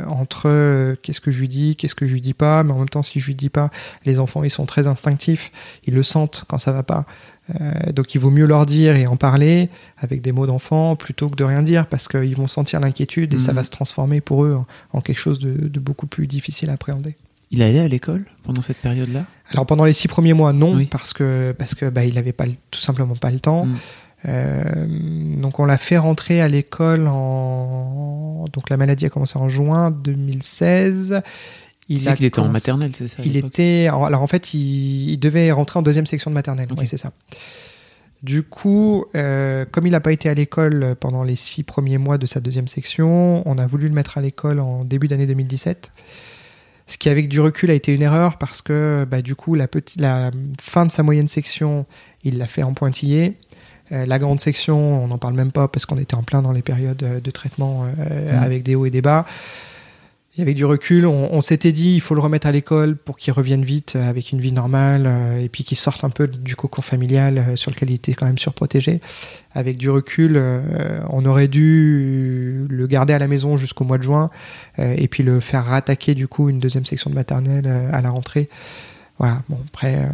[0.08, 2.78] entre euh, qu'est-ce que je lui dis, qu'est-ce que je lui dis pas, mais en
[2.78, 3.70] même temps si je lui dis pas,
[4.06, 5.52] les enfants ils sont très instinctifs,
[5.84, 7.04] ils le sentent quand ça va pas.
[7.60, 11.28] Euh, donc il vaut mieux leur dire et en parler avec des mots d'enfant plutôt
[11.28, 13.56] que de rien dire parce qu'ils vont sentir l'inquiétude et ça mmh.
[13.56, 14.58] va se transformer pour eux
[14.92, 17.16] en, quelque chose de, de, beaucoup plus difficile à appréhender.
[17.50, 19.26] Il allait à l'école pendant cette période-là?
[19.50, 20.86] Alors pendant les six premiers mois, non, Oui.
[20.86, 23.66] parce que parce que bah, il avait pas tout simplement pas le temps.
[23.66, 23.76] Mm.
[24.28, 29.48] Euh, donc on l'a fait rentrer à l'école en donc la maladie a commencé en
[29.48, 31.22] juin 2016.
[31.88, 35.18] Il a qu'il était en maternelle, c'est ça Il était alors en fait il, il
[35.18, 36.68] devait rentrer en deuxième section de maternelle.
[36.76, 37.12] Oui c'est ça.
[38.22, 42.18] Du coup, euh, comme il n'a pas été à l'école pendant les six premiers mois
[42.18, 45.90] de sa deuxième section, on a voulu le mettre à l'école en début d'année 2017.
[46.86, 49.68] Ce qui, avec du recul, a été une erreur parce que, bah, du coup, la,
[49.96, 51.86] la fin de sa moyenne section,
[52.24, 53.38] il l'a fait en pointillé.
[53.92, 56.52] Euh, la grande section, on n'en parle même pas parce qu'on était en plein dans
[56.52, 58.42] les périodes euh, de traitement euh, Mm.
[58.42, 59.26] avec des hauts et des bas.
[60.38, 63.18] Et avec du recul, on, on s'était dit il faut le remettre à l'école pour
[63.18, 66.54] qu'il revienne vite avec une vie normale euh, et puis qu'il sorte un peu du
[66.54, 69.00] cocon familial euh, sur lequel il était quand même surprotégé.
[69.54, 74.04] Avec du recul, euh, on aurait dû le garder à la maison jusqu'au mois de
[74.04, 74.30] juin
[74.78, 78.48] et puis le faire rattaquer du coup une deuxième section de maternelle à la rentrée.
[79.20, 80.08] Voilà, bon après euh,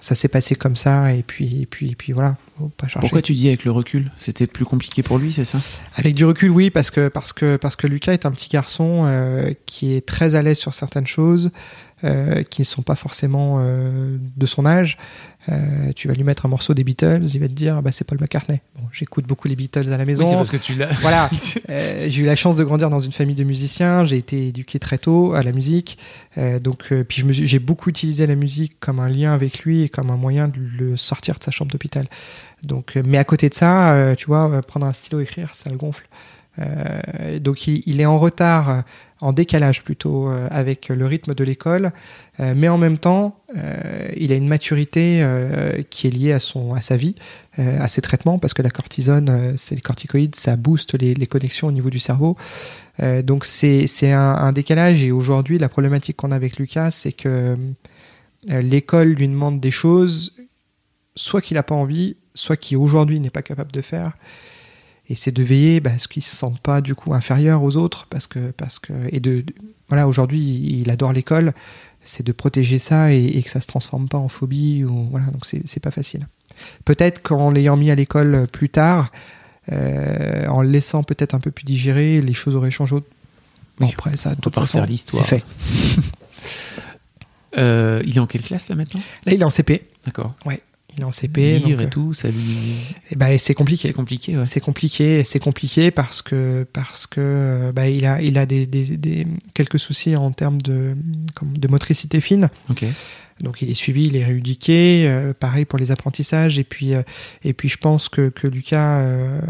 [0.00, 3.00] ça s'est passé comme ça et puis et puis et puis voilà, faut pas chercher.
[3.00, 5.58] Pourquoi tu dis avec le recul C'était plus compliqué pour lui, c'est ça?
[5.94, 9.02] Avec du recul, oui, parce que, parce que, parce que Lucas est un petit garçon
[9.04, 11.50] euh, qui est très à l'aise sur certaines choses,
[12.04, 14.98] euh, qui ne sont pas forcément euh, de son âge.
[15.48, 18.04] Euh, tu vas lui mettre un morceau des Beatles, il va te dire, bah, c'est
[18.04, 18.60] Paul McCartney.
[18.78, 20.42] Bon, j'écoute beaucoup les Beatles à la maison.
[20.44, 20.92] que tu l'as.
[21.00, 21.30] Voilà,
[21.68, 24.04] j'ai eu la chance de grandir dans une famille de musiciens.
[24.04, 25.96] J'ai été éduqué très tôt à la musique,
[26.60, 30.16] donc puis j'ai beaucoup utilisé la musique comme un lien avec lui et comme un
[30.16, 32.04] moyen de le sortir de sa chambre d'hôpital.
[32.62, 36.06] Donc, mais à côté de ça, tu vois, prendre un stylo écrire, ça le gonfle.
[36.58, 38.82] Euh, donc il, il est en retard,
[39.20, 41.92] en décalage plutôt euh, avec le rythme de l'école,
[42.40, 43.40] euh, mais en même temps,
[44.16, 45.24] il a une maturité
[45.88, 47.14] qui est liée à sa vie,
[47.56, 51.72] à ses traitements, parce que la cortisone, c'est les corticoïdes, ça booste les, connexions au
[51.72, 52.36] niveau du cerveau.
[53.22, 57.56] Donc c'est un, décalage et aujourd'hui la problématique qu'on a avec Lucas, c'est que
[58.46, 60.34] l'école lui demande des choses,
[61.14, 64.12] soit qu'il n'a pas envie, soit qui aujourd'hui n'est pas capable de faire.
[65.08, 67.76] Et c'est de veiller bah, à ce qu'il se sente pas du coup inférieur aux
[67.76, 69.54] autres, parce que parce que et de, de-
[69.88, 70.40] voilà aujourd'hui
[70.80, 71.52] il adore l'école,
[72.02, 75.26] c'est de protéger ça et, et que ça se transforme pas en phobie ou voilà
[75.26, 76.26] donc c'est c'est pas facile.
[76.84, 79.12] Peut-être qu'en l'ayant mis à l'école plus tard,
[79.72, 82.96] euh, en le laissant peut-être un peu plus digérer, les choses auraient changé.
[82.96, 83.04] Bon
[83.86, 84.78] Oui, après ça, de toute façon,
[85.12, 85.44] c'est fait.
[87.58, 89.00] Euh, il est en quelle classe là maintenant?
[89.24, 90.34] Là il est en CP, D'accord.
[90.96, 92.94] Il est en CP, Lire donc, et euh, tout, ça lui.
[93.10, 93.88] et ben, c'est compliqué.
[93.88, 94.44] C'est compliqué, ouais.
[94.46, 98.66] C'est compliqué, c'est compliqué parce que parce que euh, bah, il a il a des,
[98.66, 100.96] des, des- quelques soucis en termes de
[101.34, 102.48] comme de motricité fine.
[102.70, 102.84] Ok.
[103.42, 105.04] Donc il est suivi, il est rééduqué.
[105.06, 106.58] euh, pareil pour les apprentissages.
[106.58, 107.02] Et puis euh,
[107.44, 109.40] et puis je pense que que Lucas, euh,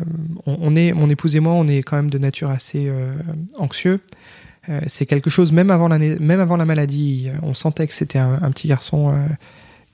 [0.47, 2.91] on, on est mon épouse et moi, on est quand même de nature assez
[3.59, 4.01] anxieux.
[4.89, 8.43] C'est quelque chose même avant l'année, même avant la maladie, on sentait que c'était un,
[8.43, 9.15] un petit garçon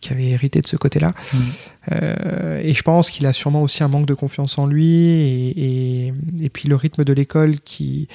[0.02, 1.14] qui avait hérité de ce côté-là.
[1.32, 1.38] Mm.
[1.92, 6.06] Euh, et je pense qu'il a sûrement aussi un manque de confiance en lui et,
[6.08, 8.08] et, et puis le rythme de l'école qui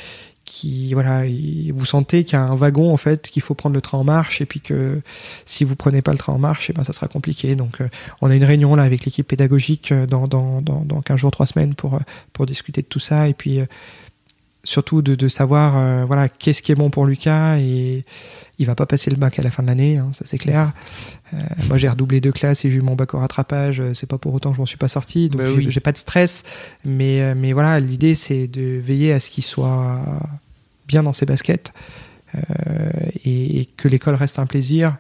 [0.46, 3.76] qui voilà il- vous sentez qu'il y a un wagon en fait qu'il faut prendre
[3.76, 5.02] le train en marche et puis que
[5.46, 7.90] si vous prenez pas le train en marche et ben ça sera compliqué donc euh,
[8.22, 11.32] on a une réunion là avec l'équipe pédagogique euh, dans, dans, dans, dans 15 jours
[11.32, 12.00] 3 semaines pour
[12.32, 13.66] pour discuter de tout ça et puis euh,
[14.68, 18.04] surtout de, de savoir euh, voilà qu'est-ce qui est bon pour Lucas et
[18.60, 20.74] il va pas passer le bac à la fin de l'année hein, ça c'est clair
[21.34, 21.38] euh,
[21.68, 23.82] moi, j'ai redoublé deux classes et j'ai eu mon bac au rattrapage.
[23.82, 25.80] Euh, C'est pas pour autant que je m'en suis pas sorti, donc Bah j'ai oui.
[25.82, 26.44] pas de stress.
[26.86, 30.00] Mais, mais voilà, l'idée c'est de veiller à ce qu'il soit
[30.88, 31.74] bien dans ses baskets
[32.34, 32.40] euh,
[33.26, 34.96] et, et que l'école reste un plaisir.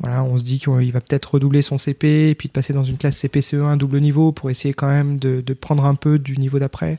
[0.00, 2.82] Voilà, on se dit qu'il va peut-être redoubler son CP et puis de passer dans
[2.82, 6.36] une classe CPCE1 double niveau pour essayer quand même de, de prendre un peu du
[6.38, 6.98] niveau d'après.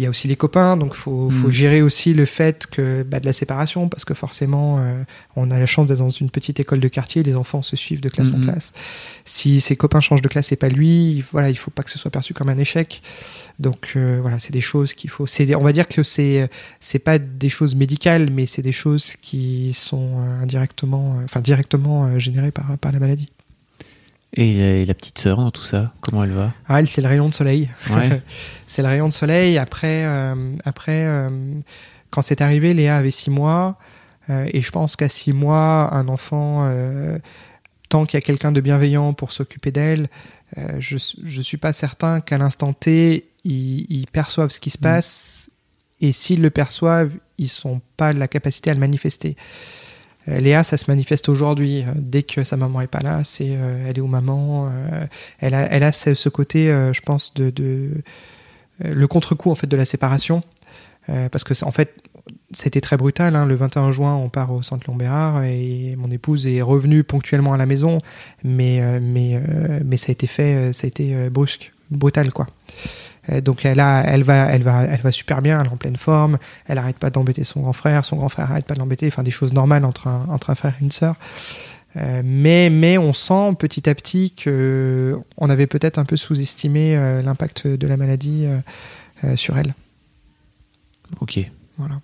[0.00, 1.50] Il y a aussi les copains, donc faut, faut Mm.
[1.50, 5.02] gérer aussi le fait que bah, de la séparation, parce que forcément, euh,
[5.36, 8.00] on a la chance d'être dans une petite école de quartier, les enfants se suivent
[8.00, 8.72] de classe en classe.
[9.26, 11.98] Si ses copains changent de classe et pas lui, voilà, il faut pas que ce
[11.98, 13.02] soit perçu comme un échec.
[13.58, 15.26] Donc euh, voilà, c'est des choses qu'il faut.
[15.26, 16.48] C'est, on va dire que c'est
[16.80, 22.18] c'est pas des choses médicales, mais c'est des choses qui sont euh, indirectement, enfin directement
[22.18, 23.28] générées par par la maladie.
[24.34, 26.52] Et, la petite sœur dans tout ça, comment elle va?
[26.68, 27.68] Ah, elle, c'est le rayon de soleil.
[27.90, 28.22] Ouais.
[28.66, 29.58] c'est le rayon de soleil.
[29.58, 31.28] Après, euh, après euh,
[32.10, 33.76] quand c'est arrivé, Léa avait six mois.
[34.28, 36.68] euh, et je pense qu'à six mois, un enfant,
[37.88, 40.08] tant qu'il y a quelqu'un de bienveillant pour s'occuper d'elle,
[40.78, 44.82] je ne suis pas certain qu'à l'instant T, ils, ils perçoivent ce qui se Mm.
[44.82, 45.50] passe.
[46.00, 49.36] Et s'ils le perçoivent, ils n'ont pas la capacité à le manifester.
[50.30, 51.82] Euh, Léa, ça se manifeste aujourd'hui.
[51.82, 54.68] Euh, Dès que sa maman est pas là, c'est euh, elle est où maman.
[54.68, 55.06] euh,
[55.38, 57.90] elle a, elle a ce, côté, je pense, de, de
[58.80, 60.42] le contre-coup en fait de la séparation,
[61.06, 61.94] parce que en fait,
[62.52, 63.36] c'était très brutal.
[63.36, 63.46] Hein.
[63.46, 67.56] Le 21 juin, on part au centre Lombérard et mon épouse est revenue ponctuellement à
[67.56, 67.98] la maison,
[68.44, 69.40] mais, mais,
[69.84, 72.46] mais ça a été fait, ça a été brusque, brutal quoi.
[73.42, 75.96] Donc elle, a, elle, va, elle, va, elle va super bien, elle est en pleine
[75.96, 79.06] forme, elle arrête pas d'embêter son grand frère, son grand frère arrête pas de l'embêter,
[79.06, 81.16] enfin des choses normales entre un, entre un frère et une sœur.
[81.94, 87.86] mais, mais on sent petit à petit qu'on avait peut-être un peu sous-estimé l'impact de
[87.86, 88.46] la maladie
[89.36, 89.74] sur elle.
[91.20, 91.40] Ok.
[91.78, 92.00] Voilà.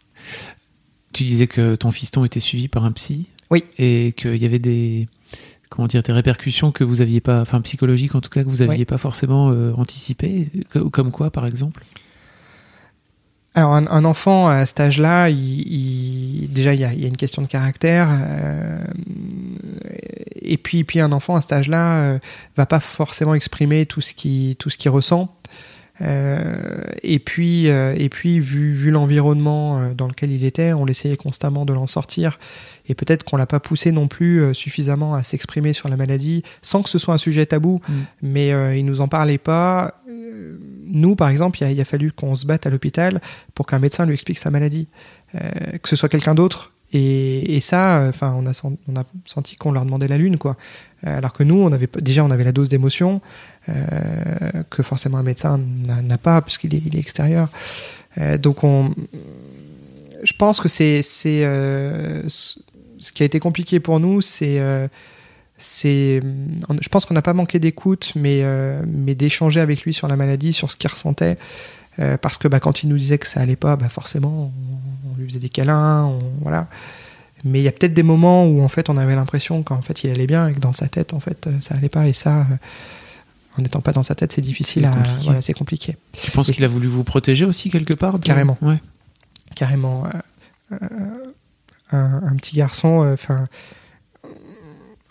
[1.13, 3.27] Tu disais que ton fiston était suivi par un psy.
[3.51, 3.65] Oui.
[3.79, 5.09] Et qu'il y avait des
[5.69, 8.63] comment dire des répercussions que vous aviez pas, enfin psychologiques en tout cas que vous
[8.63, 10.49] aviez pas forcément euh, anticipées.
[10.93, 11.85] Comme quoi, par exemple?
[13.57, 18.09] Alors un, enfant à cet âge-là, il, déjà il y, a, une question de caractère,
[18.11, 18.85] euh,
[20.43, 22.19] et puis puis un enfant à cet âge-là euh,
[22.59, 25.35] va pas forcément exprimer tout ce qui tout ce qu'il ressent.
[26.03, 30.87] Euh, et puis, euh, et puis vu, vu l'environnement euh, dans lequel il était, on
[30.87, 32.39] essayait constamment de l'en sortir.
[32.89, 36.83] Et peut-être qu'on l'a pas poussé non plus suffisamment à s'exprimer sur la maladie, sans
[36.83, 37.81] que ce soit un sujet tabou.
[37.89, 37.93] Mm.
[38.23, 39.95] Mais il nous en parlait pas.
[40.87, 43.21] nous, par exemple, il a, a, fallu qu'on se batte à l'hôpital
[43.55, 44.87] pour qu'un médecin lui explique sa maladie.
[45.33, 50.19] que ce soit quelqu'un d'autre et, ça, enfin, on a, senti qu'on leur demandait la
[50.19, 50.57] lune, quoi.
[51.03, 51.69] Alors que nous,
[52.01, 53.21] déjà, on avait la dose d'émotion.
[53.69, 57.49] Euh, que forcément un médecin n'a pas puisqu'il est, extérieur.
[58.19, 58.95] Euh, donc on,
[60.23, 64.61] je pense que c'est euh, ce qui a été compliqué pour nous, c'est
[65.59, 68.45] je pense qu'on n'a pas manqué d'écoute, mais
[69.17, 71.37] d'échanger avec lui sur la maladie, sur ce qu'il ressentait.
[72.23, 74.53] parce que bah, quand il nous disait que ça allait pas, bah, forcément,
[75.19, 76.69] lui faisait des câlins, voilà.
[77.45, 80.05] Mais il y a peut-être des moments où en fait on avait l'impression qu'en fait
[80.05, 82.47] il allait bien et que dans sa tête en fait ça allait pas et ça
[83.59, 84.95] en n'étant pas dans sa tête, c'est difficile à.
[85.25, 85.97] Voilà, c'est compliqué.
[86.13, 88.59] Tu penses qu'il a voulu vous protéger aussi quelque part Carrément.
[88.61, 88.81] Ouais.
[89.55, 90.05] Carrément.
[90.73, 90.77] Euh,
[91.95, 93.49] euh, un, petit garçon, euh, enfin.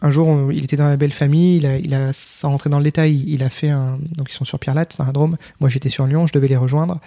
[0.02, 2.78] un jour, il était dans la belle famille, il a, il a, sans rentrer dans
[2.78, 3.98] le détail, il a fait un.
[4.16, 5.38] Donc, ils sont sur Pierre-Latte, dans un Drôme.
[5.60, 7.00] Moi, j'étais sur Lyon, je devais les rejoindre.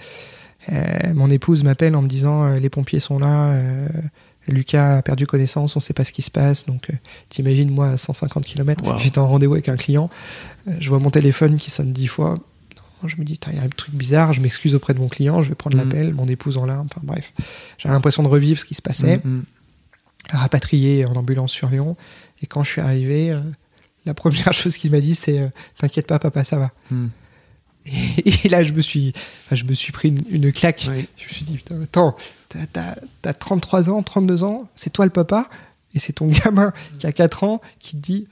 [1.14, 3.54] Mon épouse m'appelle en me disant les pompiers sont là,
[4.52, 6.66] Lucas a perdu connaissance, on ne sait pas ce qui se passe.
[6.66, 6.94] Donc, euh,
[7.28, 10.10] t'imagines, moi, à 150 km, j'étais en rendez-vous avec un client.
[10.66, 12.38] Euh, je vois mon téléphone qui sonne dix fois.
[13.04, 14.32] Je me dis, il y a un truc bizarre.
[14.32, 15.42] Je m'excuse auprès de mon client.
[15.42, 15.80] Je vais prendre mm.
[15.80, 16.14] l'appel.
[16.14, 16.88] Mon épouse en larmes.
[16.90, 17.32] Enfin, bref.
[17.78, 19.18] J'ai l'impression de revivre ce qui se passait.
[19.18, 19.44] Mm, mm.
[20.30, 21.96] Rapatrié en ambulance sur Lyon.
[22.42, 23.40] Et quand je suis arrivé, euh,
[24.04, 26.72] la première chose qu'il m'a dit, c'est T'inquiète pas, papa, ça va.
[28.24, 29.12] Et, là, je me suis,
[29.52, 30.82] je me suis pris une, claque.
[30.82, 32.16] Je me suis dit, putain, attends,
[33.22, 35.48] t'as 33 ans, 32 ans, c'est toi le papa,
[35.94, 38.28] et c'est ton gamin qui a 4 ans qui te dit,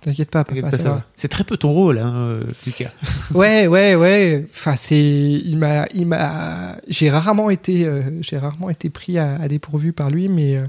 [0.00, 1.04] T'inquiète pas, papa, ça, va.
[1.14, 2.90] C'est très peu ton rôle, hein, Lucas.
[3.34, 4.46] ouais, ouais, ouais.
[4.50, 9.46] Enfin, c'est, il m'a, il m'a, j'ai rarement été, euh, j'ai rarement été pris à,
[9.48, 10.66] dépourvu par lui, mais, euh,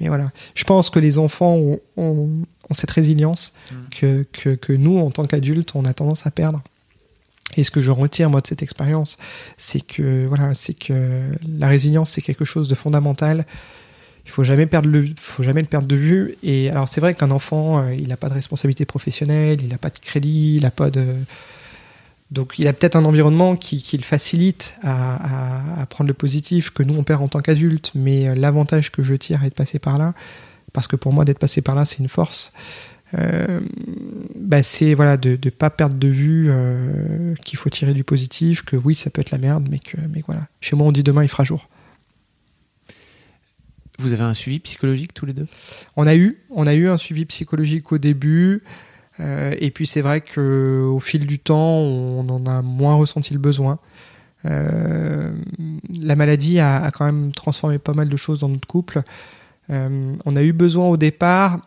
[0.00, 0.32] mais voilà.
[0.54, 3.74] Je pense que les enfants ont, ont, cette résilience mm.
[3.90, 6.60] que, que, que, nous, en tant qu'adultes, on a tendance à perdre.
[7.56, 9.18] Et ce que je retire moi de cette expérience,
[9.56, 11.22] c'est que voilà, c'est que
[11.58, 13.46] la résilience c'est quelque chose de fondamental.
[14.26, 16.36] Il faut jamais perdre le, faut jamais le perdre de vue.
[16.42, 19.78] Et alors c'est vrai qu'un enfant, euh, il n'a pas de responsabilité professionnelle, il n'a
[19.78, 21.04] pas de crédit, il n'a pas de,
[22.30, 26.70] donc il a peut-être un environnement qui, qui le facilite à, à, prendre le positif
[26.70, 27.92] que nous on perd en tant qu'adultes.
[27.94, 30.14] Mais euh, l'avantage que je tire est de passer par là,
[30.72, 32.52] parce que pour moi d'être passé par là c'est une force.
[33.18, 33.60] Euh,
[34.36, 38.62] bah c'est voilà de ne pas perdre de vue euh, qu'il faut tirer du positif,
[38.62, 40.48] que oui ça peut être la merde, mais que mais voilà.
[40.60, 41.68] Chez moi on dit demain il fera jour.
[43.98, 45.46] Vous avez un suivi psychologique tous les deux?
[45.96, 48.64] On a eu, on a eu un suivi psychologique au début,
[49.20, 53.32] euh, et puis c'est vrai que au fil du temps, on en a moins ressenti
[53.32, 53.78] le besoin.
[54.42, 59.02] la maladie a, a, quand même transformé pas mal de choses dans notre couple.
[59.68, 61.60] on a eu besoin au départ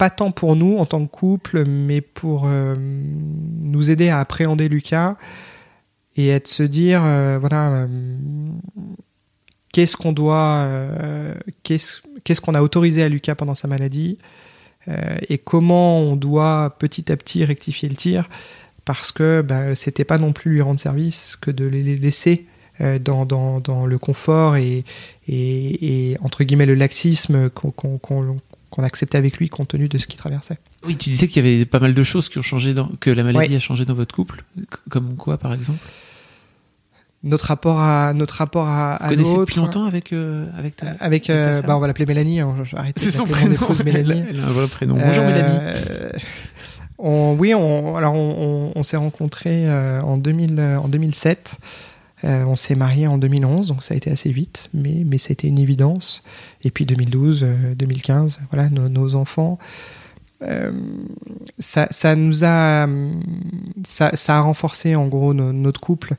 [0.00, 4.66] pas tant pour nous en tant que couple, mais pour euh, nous aider à appréhender
[4.66, 5.18] Lucas
[6.16, 7.86] et à se dire, euh, voilà, euh,
[9.74, 10.66] qu'est-ce qu'on doit,
[11.64, 14.16] qu'est-ce qu'on a autorisé à Lucas pendant sa maladie
[15.28, 18.30] et comment on doit petit à petit rectifier le tir
[18.86, 22.46] parce que bah, c'était pas non plus lui rendre service que de les laisser
[23.02, 24.84] dans, dans, dans, le confort et,
[25.28, 27.98] et, entre guillemets le laxisme qu'on
[28.80, 30.58] qu'on acceptait avec lui compte tenu de ce qu'il traversait.
[30.84, 33.10] Oui, tu disais qu'il y avait pas mal de choses qui ont changé, dans, que
[33.10, 34.44] la maladie a changé dans votre couple.
[34.88, 35.80] Comme quoi, par exemple?
[37.22, 39.40] Notre rapport à notre rapport à, à l'autre.
[39.40, 42.40] depuis longtemps avec euh, avec ta avec, euh, bah on va l'appeler Mélanie.
[42.40, 42.54] Hein,
[42.96, 43.56] C'est son prénom.
[43.84, 44.24] Mélanie.
[44.30, 44.94] Elle a, un vrai prénom.
[44.94, 46.22] Bonjour euh, Mélanie.
[46.96, 51.56] On, oui, on, alors on, on, s'est rencontrés en 2000 en 2007.
[52.24, 55.58] On s'est marié en 2011, donc ça a été assez vite, mais, mais c'était une
[55.58, 56.22] évidence.
[56.62, 57.46] Et puis 2012,
[57.76, 59.58] 2015, voilà, nos, enfants.
[61.58, 62.88] ça, ça, nous a,
[63.84, 66.14] ça, a renforcé en gros notre couple.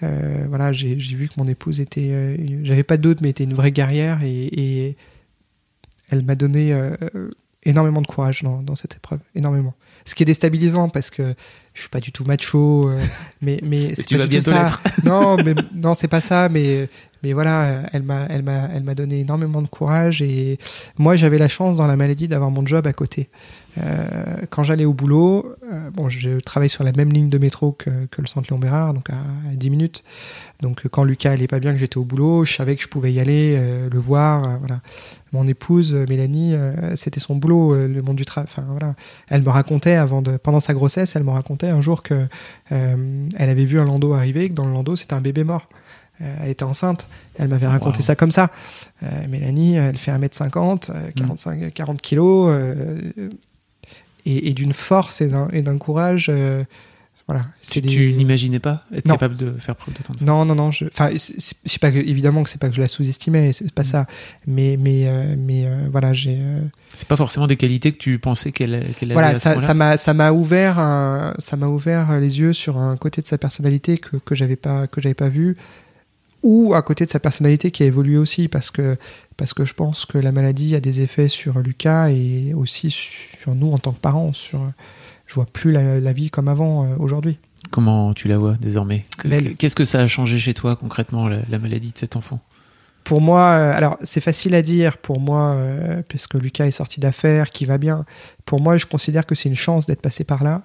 [0.00, 4.20] voilà, j'ai vu que mon épouse était, j'avais pas d'autre, mais était une vraie guerrière
[4.22, 4.96] et,
[6.12, 6.74] elle m'a donné
[7.64, 9.74] énormément de courage dans, cette épreuve, énormément.
[10.10, 11.36] Ce qui est déstabilisant parce que
[11.72, 13.00] je suis pas du tout macho, euh,
[13.40, 14.80] mais mais c'est pas du tout ça.
[15.04, 16.88] non, mais non, c'est pas ça, mais
[17.22, 20.58] mais voilà, elle m'a elle m'a elle m'a donné énormément de courage et
[20.98, 23.28] moi j'avais la chance dans la maladie d'avoir mon job à côté.
[23.78, 24.04] Euh,
[24.50, 28.06] quand j'allais au boulot, euh, bon, je travaille sur la même ligne de métro que,
[28.10, 29.14] que le centre Léon Bérard, donc à,
[29.54, 30.02] 10 minutes.
[30.60, 33.12] Donc quand Lucas allait pas bien, que j'étais au boulot, je savais que je pouvais
[33.12, 33.58] y aller,
[33.90, 34.80] le voir, voilà
[35.32, 38.48] mon épouse euh, Mélanie, euh, c'était son boulot, euh, le monde du travail.
[38.50, 38.94] Enfin voilà,
[39.28, 42.26] elle me racontait avant de, pendant sa grossesse, elle me racontait un jour que
[42.70, 45.68] elle avait vu un landau arriver, que dans le landau c'était un bébé mort.
[46.20, 47.08] elle était enceinte.
[47.38, 48.50] Elle m'avait raconté ça comme ça.
[49.28, 52.54] Mélanie, elle fait 1m50, 45, 40 kilos,
[54.24, 55.28] et, d'une force et
[55.62, 56.30] d'un courage
[57.30, 60.72] voilà, tu, tu n'imaginais pas être capable de faire preuve de temps Non, non, non.
[60.72, 63.82] Je, enfin, sais pas que, évidemment que c'est pas que je la sous-estimais, c'est pas
[63.82, 63.84] mm.
[63.84, 64.06] ça.
[64.48, 66.38] Mais, mais, euh, mais euh, voilà, j'ai.
[66.40, 66.60] Euh,
[66.92, 69.38] c'est pas forcément des qualités que tu pensais qu'elle qu voilà, avait.
[69.38, 70.74] Voilà, ça m'a ça m'a ouvert
[71.38, 74.88] ça m'a ouvert les yeux sur un côté de sa personnalité que que j'avais pas
[74.88, 75.56] que j'avais pas vu,
[76.42, 78.96] ou à côté de sa personnalité qui a évolué aussi parce que
[79.36, 83.54] parce que je pense que la maladie a des effets sur Lucas et aussi sur
[83.54, 84.60] nous en tant que parents sur
[85.30, 87.38] je vois plus la, vie comme avant euh, aujourd'hui.
[87.70, 89.04] Comment tu la vois désormais
[89.58, 92.40] Qu'est-ce que ça a changé chez toi concrètement, la, maladie de cet enfant?
[93.04, 96.98] Pour moi, euh, alors c'est facile à dire pour moi, euh, puisque Lucas est sorti
[96.98, 98.04] d'affaires, qui va bien.
[98.44, 100.62] Pour moi, je considère que c'est une chance d'être passé par là,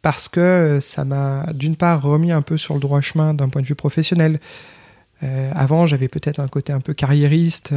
[0.00, 3.60] parce que ça m'a d'une part remis un peu sur le droit chemin d'un point
[3.60, 4.40] de vue professionnel.
[5.52, 7.74] avant, j'avais peut-être un côté un peu carriériste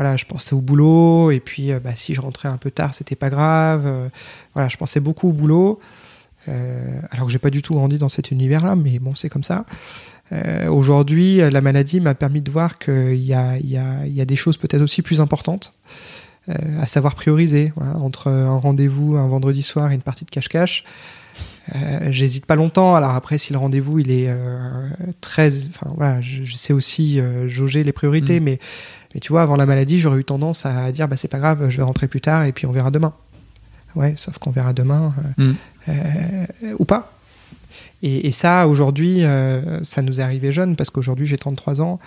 [0.00, 2.94] voilà, je pensais au boulot, et puis euh, bah, si je rentrais un peu tard,
[2.94, 3.82] c'était pas grave.
[3.84, 4.08] Euh,
[4.54, 5.78] voilà, je pensais beaucoup au boulot,
[6.48, 9.42] euh, alors que j'ai pas du tout grandi dans cet univers-là, mais bon, c'est comme
[9.42, 9.66] ça.
[10.68, 14.36] Aujourd'hui, la maladie m'a permis de voir qu'il y a, y, a, y a, des
[14.36, 15.74] choses peut-être aussi plus importantes,
[16.48, 17.72] à savoir prioriser.
[17.96, 20.84] entre un rendez-vous un vendredi soir et une partie de cache-cache,
[22.10, 22.94] j'hésite pas longtemps.
[22.94, 24.32] Alors après, si le rendez-vous il est
[25.20, 28.44] très, enfin voilà, je, sais aussi jauger les priorités, mmh.
[28.44, 28.60] mais
[29.14, 31.68] mais tu vois, avant la maladie, j'aurais eu tendance à dire bah, c'est pas grave,
[31.68, 33.12] je vais rentrer plus tard et puis on verra demain.
[33.96, 35.56] Ouais, sauf qu'on verra demain euh, mm.
[35.88, 37.12] euh, ou pas.
[38.02, 41.98] Et, ça, aujourd'hui, euh, ça nous est arrivé jeune parce qu'aujourd'hui j'ai 33 ans.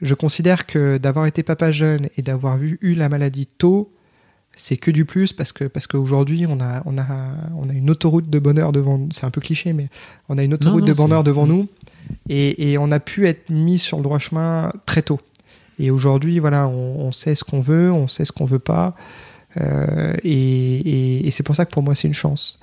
[0.00, 3.92] Je considère que d'avoir été papa jeune et d'avoir eu la maladie tôt,
[4.54, 7.06] c'est que du plus parce que parce qu'aujourd'hui on a on a
[7.56, 9.08] on a une autoroute de bonheur devant nous.
[9.12, 9.88] C'est un peu cliché, mais
[10.28, 11.68] on a une autoroute de bonheur devant nous
[12.28, 15.20] et, et on a pu être mis sur le droit chemin très tôt.
[15.82, 18.94] Et aujourd'hui, voilà, on, sait ce qu'on veut, on sait ce qu'on veut pas.
[19.60, 22.60] Euh, et, c'est pour ça que pour moi, c'est une chance.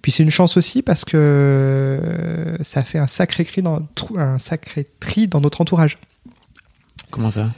[0.00, 3.82] Puis c'est une chance aussi parce que ça fait un sacré, cri dans,
[4.16, 5.98] un sacré tri dans notre entourage.
[7.10, 7.50] Comment ça?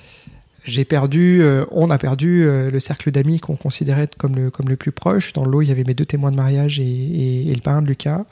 [0.64, 4.70] J'ai perdu, euh, on a perdu euh, le cercle d'amis qu'on considérait comme le, comme
[4.70, 5.34] le plus proche.
[5.34, 7.88] Dans l'eau, il y avait mes deux témoins de mariage et, et le parrain de
[7.88, 8.24] Lucas.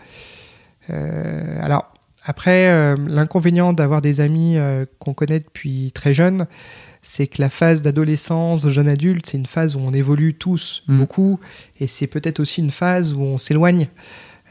[0.88, 1.91] alors,
[2.24, 6.46] après, euh, l'inconvénient d'avoir des amis euh, qu'on connaît depuis très jeune,
[7.02, 10.98] c'est que la phase d'adolescence, jeune adulte, c'est une phase où on évolue tous mm.
[10.98, 11.40] beaucoup,
[11.80, 13.88] et c'est peut-être aussi une phase où on s'éloigne.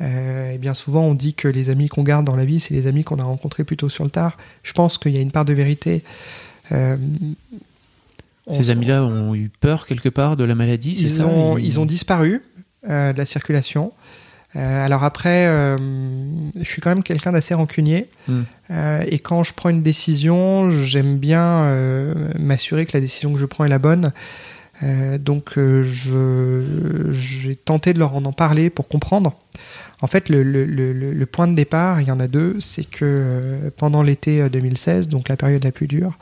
[0.01, 2.74] Euh, et bien souvent, on dit que les amis qu'on garde dans la vie, c'est
[2.74, 4.38] les amis qu'on a rencontrés plutôt sur le tard.
[4.63, 6.03] Je pense qu'il y a une part de vérité.
[8.49, 11.26] Ces amis-là ont eu peur quelque part de la maladie, ils, ça?
[11.26, 11.80] ont, ils...
[11.80, 12.41] ont disparu
[12.84, 13.93] de la circulation.
[14.56, 15.78] Euh, alors après, euh,
[16.56, 18.10] je suis quand même quelqu'un d'assez rancunier.
[18.28, 18.41] Hmm.
[18.70, 21.41] Euh, et quand je prends une décision, j'aime bien
[22.38, 24.12] m'assurer que la décision que je prends est la bonne.
[25.20, 29.36] donc j'ai tenté de leur en parler pour comprendre.
[30.04, 33.72] En fait, le, le, le, point de départ, il y en a deux, c'est que
[33.78, 36.18] pendant l'été 2016, donc la période la plus dure,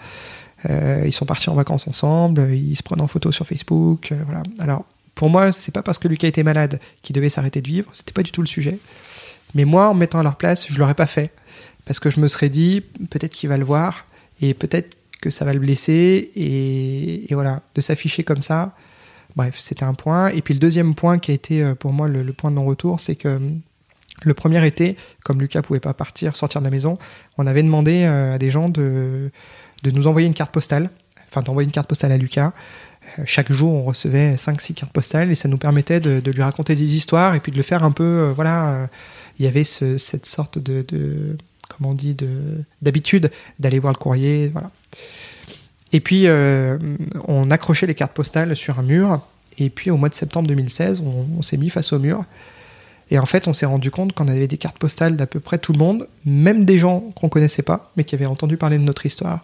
[0.68, 4.14] ils sont partis en vacances ensemble, ils se prennent en photo sur Facebook.
[4.26, 4.44] voilà.
[4.60, 4.84] Alors,
[5.20, 8.14] pour moi, c'est pas parce que Lucas était malade qu'il devait s'arrêter de vivre, c'était
[8.14, 8.80] pas du tout le sujet.
[9.54, 11.34] Mais moi, en me mettant à leur place, je l'aurais pas fait.
[11.84, 14.06] Parce que je me serais dit, peut-être qu'il va le voir,
[14.42, 18.74] et peut-être que ça va le blesser, et, voilà, de s'afficher comme ça.
[19.36, 20.30] Bref, c'était un point.
[20.30, 23.02] Et puis le deuxième point qui a été euh, pour moi le, point de non-retour,
[23.02, 23.60] c'est que hum,
[24.22, 24.96] le premier été,
[25.26, 26.98] comme Lucas pouvait pas partir, sortir de la maison,
[27.38, 29.32] on avait demandé euh, à des gens de,
[29.84, 30.90] de nous envoyer une carte postale,
[31.28, 32.52] enfin d'envoyer une carte postale à Lucas, euh,
[33.26, 36.96] chaque jour, on recevait 5-6 cartes postales et ça nous permettait de, lui raconter des
[36.96, 38.04] histoires et puis de le faire un peu.
[38.04, 38.88] Euh, voilà, euh,
[39.38, 42.16] il y avait cette sorte de, autrement dit,
[42.82, 44.50] d'habitude d'aller voir le courrier.
[44.50, 44.70] Voilà.
[45.92, 46.78] Et puis, euh,
[47.28, 49.22] on accrochait les cartes postales sur un mur.
[49.58, 52.26] Et puis, au mois de septembre 2016, on, s'est mis face au mur.
[53.12, 55.58] Et en fait, on s'est rendu compte qu'on avait des cartes postales d'à peu près
[55.58, 58.84] tout le monde, même des gens qu'on connaissait pas, mais qui avaient entendu parler de
[58.84, 59.42] notre histoire.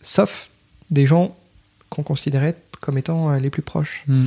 [0.00, 0.48] Sauf
[0.90, 1.36] des gens
[1.92, 4.04] qu'on considérait comme étant euh, les plus proches.
[4.08, 4.26] Hmm.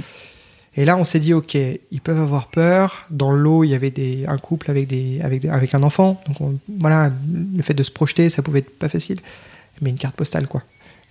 [0.78, 3.05] Et là, on s'est dit, ok, ils peuvent avoir peur.
[3.09, 6.22] Dans l'eau, il y avait des, un couple avec, des, avec, avec un enfant.
[6.28, 7.11] Donc voilà,
[7.55, 9.20] le fait de se projeter, ça pouvait être pas facile.
[9.82, 10.63] Mais une carte postale, quoi.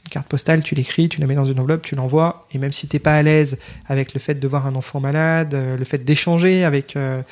[0.04, 2.46] Une carte postale, tu l'écris, tu la mets dans une enveloppe, tu l'envoies.
[2.52, 5.54] Et même si t'es pas à l'aise avec le fait de voir un enfant malade,
[5.54, 6.94] euh, le fait d'échanger avec...
[6.96, 7.22] Euh,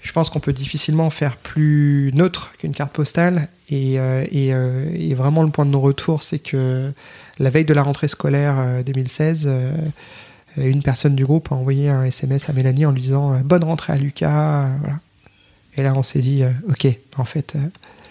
[0.00, 3.48] je pense qu'on peut difficilement faire plus neutre qu'une carte postale.
[3.68, 6.92] Et, et, et, vraiment, le point de non-retour, c'est que
[7.38, 9.48] la veille de la rentrée scolaire 2016
[10.58, 13.38] euh, une personne du groupe a envoyé un SMS à Mélanie en lui disant euh,
[13.38, 14.64] bonne rentrée à Lucas.
[14.64, 14.98] Euh, voilà.
[15.76, 17.56] Et là, on s'est dit, ok, en fait,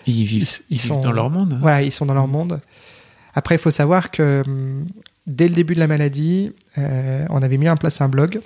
[0.05, 1.57] ils vivent, ils, sont dans leur monde.
[1.59, 2.61] Voilà, ils sont dans leur monde.
[3.35, 4.85] Après, il faut savoir que hum,
[5.25, 8.39] dès le début de la maladie, on avait mis en place un blog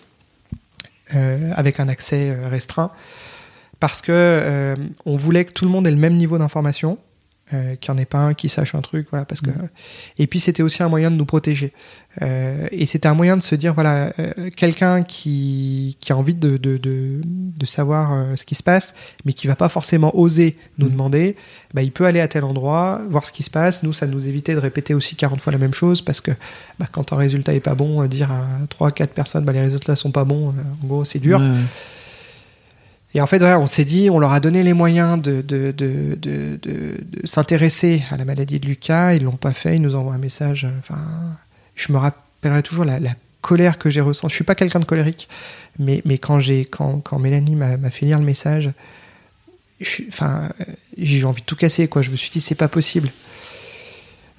[1.12, 2.90] avec un accès restreint
[3.80, 4.76] parce que
[5.06, 6.98] on voulait que tout le monde ait le même niveau d'information
[7.54, 9.50] euh, qu'il n'y en ait pas un qui sache un truc, voilà, parce que.
[9.50, 9.70] Mm.
[10.18, 11.74] Et puis c'était aussi un moyen de nous protéger.
[12.22, 16.34] Euh, et c'était un moyen de se dire, voilà, euh, quelqu'un qui, qui a envie
[16.34, 18.94] de, de, de, de savoir euh, ce qui se passe,
[19.26, 20.92] mais qui va pas forcément oser nous mm.
[20.92, 21.36] demander,
[21.74, 23.84] bah, il peut aller à tel endroit, voir ce qui se passe.
[23.84, 26.32] Nous, ça nous évitait de répéter aussi 40 fois la même chose, parce que
[26.80, 30.12] bah, quand un résultat est pas bon, dire à 3-4 personnes, bah, les résultats sont
[30.12, 30.50] pas bons,
[30.84, 31.42] en gros, c'est dur.
[33.14, 35.44] Et en fait, on s'est dit, on leur a donné les moyens de,
[37.26, 39.14] s'intéresser à la maladie de Lucas.
[39.14, 39.76] Ils l'ont pas fait.
[39.76, 40.68] Ils nous envoient un message.
[40.80, 41.00] Enfin,
[41.76, 43.00] je me rappellerai toujours la,
[43.42, 44.32] colère que j'ai ressentie.
[44.32, 45.28] Je suis pas quelqu'un de colérique,
[45.80, 48.70] mais, quand Mélanie m'a fait lire le message,
[49.80, 51.90] j'ai eu envie de tout casser.
[52.02, 53.12] Je me suis dit, c'est pas possible.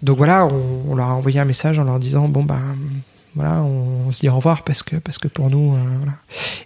[0.03, 2.77] Donc voilà, on, leur a envoyé un message en leur disant, bon ben
[3.35, 6.11] voilà, on, se dit au revoir parce que, parce que pour nous, euh.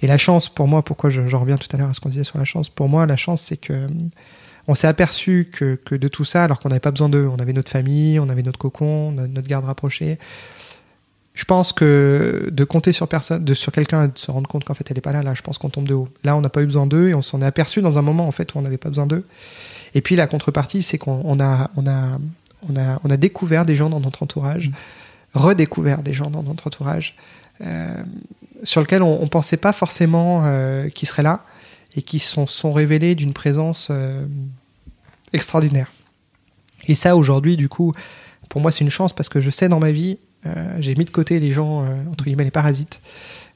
[0.03, 2.25] Et la chance, pour moi, pourquoi je, reviens tout à l'heure à ce qu'on disait
[2.25, 3.87] sur la chance, pour moi, la chance, c'est que
[4.69, 7.37] on s'est aperçu que, que, de tout ça, alors qu'on n'avait pas besoin d'eux, on
[7.37, 10.19] avait notre famille, on avait notre cocon, notre garde rapprochée.
[11.35, 14.75] Je pense que de compter sur personne, de, sur quelqu'un de se rendre compte qu'en
[14.75, 16.09] fait elle n'est pas là, là, je pense qu'on tombe de haut.
[16.25, 18.27] Là, on n'a pas eu besoin d'eux et on s'en est aperçu dans un moment
[18.27, 19.25] en fait où on n'avait pas besoin d'eux.
[19.95, 22.19] Et puis la contrepartie, c'est qu'on a, on a,
[22.69, 24.73] on a, on a découvert des gens dans notre entourage
[25.37, 27.17] redécouvert des gens dans notre entourage
[27.63, 28.03] euh,
[28.65, 31.45] sur lesquels on ne pensait pas forcément euh, qu'ils seraient là
[31.97, 34.27] et qui sont, sont révélés d'une présence euh,
[35.33, 35.91] extraordinaire.
[36.87, 37.93] Et ça, aujourd'hui, du coup,
[38.49, 40.19] pour moi, c'est une chance parce que je sais dans ma vie,
[40.79, 43.01] j'ai mis de côté les gens, entre guillemets, les parasites,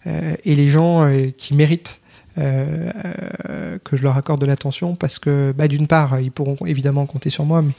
[0.05, 1.09] et les gens
[1.39, 2.01] qui méritent
[2.35, 7.31] que je leur accorde de l'attention parce que, bah, d'une part, ils pourront évidemment compter
[7.31, 7.75] sur moi, mais,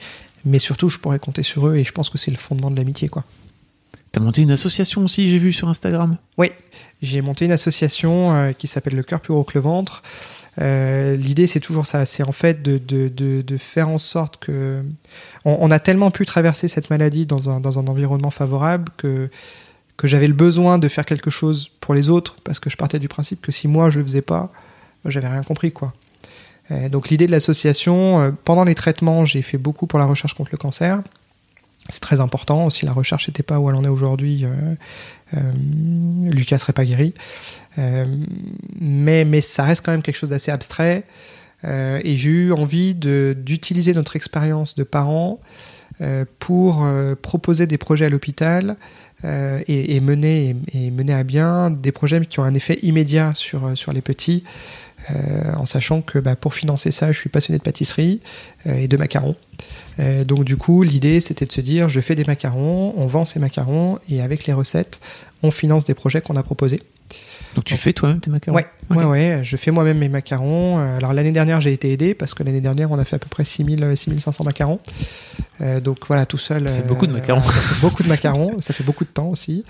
[0.46, 2.78] mais surtout, je pourrais compter sur eux et je pense que c'est le fondement de
[2.78, 3.26] l'amitié, quoi.
[4.12, 6.18] T'as monté une association aussi, j'ai vu sur Instagram?
[6.38, 6.52] Oui,
[7.02, 10.04] j'ai monté une association euh, qui s'appelle Le Cœur plus gros que le ventre.
[10.60, 14.84] Euh, l'idée, c'est toujours ça, c'est en fait de, de, de, faire en sorte que...
[15.46, 19.30] On, a tellement pu traverser cette maladie dans un, dans un environnement favorable que,
[19.96, 23.00] que j'avais le besoin de faire quelque chose pour les autres, parce que je partais
[23.00, 24.52] du principe que si moi je le faisais pas,
[25.06, 25.72] j'avais rien compris.
[25.72, 25.94] quoi.
[26.72, 30.52] Euh, donc l'idée de l'association, pendant les traitements, j'ai fait beaucoup pour la recherche contre
[30.52, 31.02] le cancer.
[31.92, 32.70] C'est très important.
[32.70, 34.76] Si la recherche n'était pas où elle en est aujourd'hui, euh,
[35.36, 35.52] euh,
[36.32, 37.14] Lucas serait pas guéri.
[37.78, 38.06] Euh,
[38.80, 41.04] mais, mais ça reste quand même quelque chose d'assez abstrait.
[41.64, 45.40] et j'ai eu envie d'utiliser notre expérience de parents
[46.40, 46.88] pour
[47.22, 48.78] proposer des projets à l'hôpital
[49.24, 53.94] et, mener, et, mener à bien des projets qui ont un effet immédiat sur, sur
[53.94, 54.44] les petits.
[55.56, 58.22] en sachant que bah, pour financer ça, je suis passionné de pâtisserie
[58.66, 59.36] et de macarons.
[60.00, 63.26] Euh, donc du coup, l'idée, c'était de se dire, je fais des macarons, on vend
[63.26, 65.02] ces macarons, et avec les recettes,
[65.44, 66.82] on finance des projets qu'on a proposés.
[67.56, 70.80] Donc tu fais toi-même tes macarons Ouais, ouais, ouais, je fais moi-même mes macarons.
[70.80, 73.20] Euh, alors l'année dernière, j'ai été aidé parce que l'année dernière, on a fait à
[73.20, 74.80] peu près 6000, 6500 macarons.
[75.60, 76.68] Euh, donc voilà, tout seul.
[76.68, 77.42] Ça fait beaucoup de macarons.
[77.42, 79.66] ça fait beaucoup de macarons, ça fait beaucoup de temps aussi.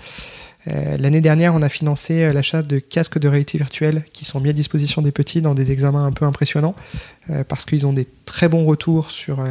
[0.68, 4.40] Euh, l'année dernière, on a financé euh, l'achat de casques de réalité virtuelle qui sont
[4.40, 6.74] mis à disposition des petits dans des examens un peu impressionnants
[7.30, 9.44] euh, parce qu'ils ont des très bons retours sur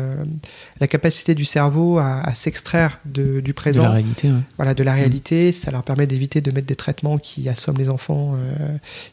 [0.80, 3.84] la capacité du cerveau à, s'extraire du présent.
[3.84, 4.32] De la réalité.
[4.58, 5.52] Voilà, de la réalité.
[5.52, 8.36] Ça leur permet d'éviter de mettre des traitements qui assomment les enfants.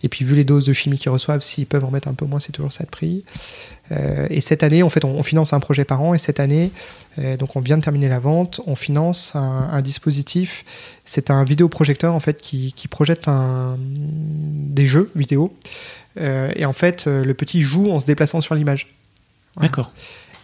[0.03, 2.24] et puis, vu les doses de chimie qu'ils reçoivent, s'ils peuvent en mettre un peu
[2.24, 3.24] moins, c'est toujours ça de prix.
[3.93, 6.14] Euh, et cette année, en fait, on, finance un projet par an.
[6.14, 6.70] Et cette année,
[7.18, 10.64] euh, donc on vient de terminer la vente, on finance un, dispositif.
[11.05, 13.26] C'est un vidéoprojecteur en fait qui, projette
[13.78, 15.55] des jeux vidéo.
[16.20, 18.95] Euh, et en fait, le petit joue en se déplaçant sur l'image.
[19.61, 19.93] D'accord.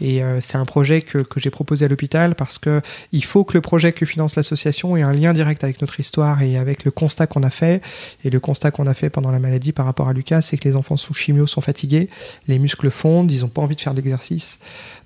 [0.00, 2.80] Et euh, c'est un projet que, j'ai proposé à l'hôpital parce que
[3.12, 6.42] il faut que le projet que finance l'association ait un lien direct avec notre histoire
[6.42, 7.82] et avec le constat qu'on a fait.
[8.24, 10.68] Et le constat qu'on a fait pendant la maladie par rapport à Lucas, c'est que
[10.68, 12.08] les enfants sous chimio sont fatigués,
[12.48, 14.58] les muscles fondent, ils n'ont pas envie de faire d'exercice.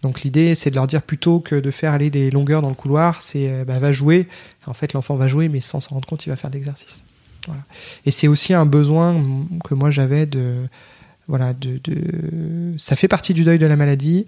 [0.02, 2.74] Donc l'idée, c'est de leur dire plutôt que de faire aller des longueurs dans le
[2.74, 4.28] couloir, c'est euh, bah, va jouer.
[4.66, 7.02] En fait, l'enfant va jouer, mais sans s'en rendre compte, il va faire de l'exercice.
[7.46, 7.62] Voilà.
[8.04, 9.16] Et c'est aussi un besoin
[9.64, 10.68] que moi j'avais de
[11.28, 11.80] voilà de
[12.78, 14.26] ça fait partie du deuil de la maladie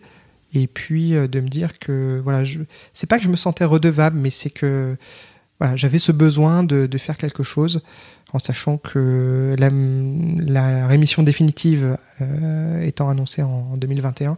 [0.55, 2.61] et puis euh, de me dire que voilà, je,
[2.93, 4.97] c'est pas que je me sentais redevable, mais c'est que
[5.59, 7.83] voilà, j'avais ce besoin de, de, faire quelque chose
[8.33, 14.37] en sachant que la, la rémission définitive euh, étant annoncée en, en, 2021,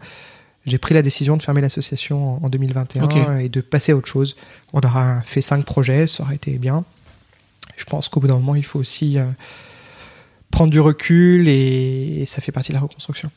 [0.66, 3.44] j'ai pris la décision de fermer l'association en, en 2021 okay.
[3.44, 4.36] et de passer à autre chose.
[4.72, 6.84] On aura fait cinq projets, ça aurait été bien.
[7.76, 9.24] Je pense qu'au bout d'un moment, il faut aussi euh,
[10.50, 13.30] prendre du recul et, et ça fait partie de la reconstruction.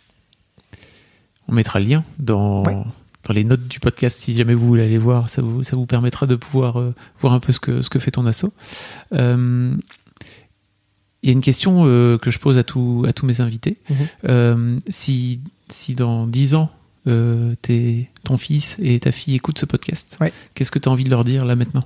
[1.47, 2.75] On mettra le lien dans, ouais.
[3.23, 5.29] dans les notes du podcast si jamais vous voulez aller voir.
[5.29, 7.99] Ça vous, ça vous permettra de pouvoir euh, voir un peu ce que, ce que
[7.99, 8.45] fait ton asso.
[9.13, 9.75] Euh,
[11.23, 13.77] il y a une question euh, que je pose à, tout, à tous mes invités.
[13.89, 14.79] -hmm.
[14.89, 15.39] si,
[15.69, 16.69] si dans 10 ans,
[17.07, 20.31] es, ton fils et ta fille écoutent ce podcast, ouais.
[20.53, 21.83] qu'est-ce que tu as envie de leur dire là maintenant?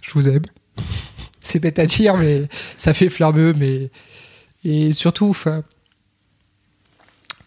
[0.00, 0.42] Je vous aime.
[1.40, 3.54] C'est bête à dire, mais ça fait flammeux.
[3.56, 3.90] Mais...
[4.64, 5.64] Et surtout, enfin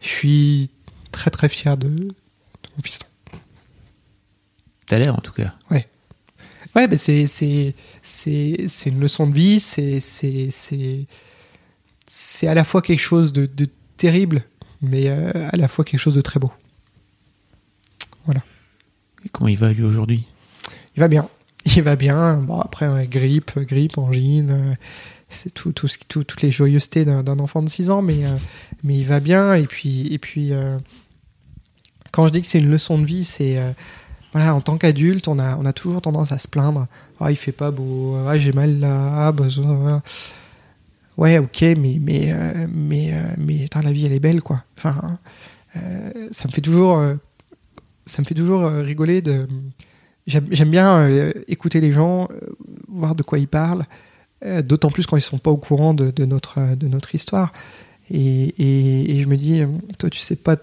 [0.04, 0.70] je suis
[1.12, 2.14] très très fier de, de
[2.76, 3.08] mon fiston.
[4.86, 5.56] T'as l'air en tout cas.
[5.72, 5.88] Ouais.
[6.76, 9.60] Ouais, mais c'est c'est c'est c'est une leçon de vie.
[9.60, 11.08] C'est c'est c'est
[12.06, 14.44] c'est à la fois quelque chose de, de terrible,
[14.82, 16.52] mais euh, à la fois quelque chose de très beau.
[18.26, 18.44] Voilà.
[19.26, 20.26] Et comment il va lui aujourd'hui?
[20.96, 21.30] Il va bien.
[21.66, 22.38] Il va bien.
[22.38, 24.78] Bon après ouais, grippe, grippe, angine.
[25.34, 28.38] C'est tout, tout, tout, toutes les joyeusetés d'un enfant de 6 ans, mais, euh,
[28.84, 29.54] mais il va bien.
[29.54, 30.78] Et puis, et puis euh,
[32.12, 33.72] quand je dis que c'est une leçon de vie, c'est euh,
[34.32, 36.88] voilà, en tant qu'adulte, on a, on a toujours tendance à se plaindre.
[37.20, 40.02] Ah, il fait pas beau, ah, j'ai mal là, ah, besoin.
[41.18, 42.34] Ouais, ok, mais, mais,
[42.68, 44.64] mais, mais la vie, elle est belle, quoi.
[44.78, 45.20] Enfin,
[46.32, 47.02] ça me fait toujours,
[48.06, 49.48] ça me fait toujours rigoler de.
[50.26, 51.08] J'aime bien
[51.48, 52.28] écouter les gens,
[52.90, 53.86] voir de quoi ils parlent.
[54.46, 57.54] Euh, d'autant plus quand ils sont pas au courant de, de notre, de notre histoire.
[58.12, 58.20] Et,
[58.58, 59.64] et, et, je me dis,
[59.98, 60.58] toi, tu sais pas,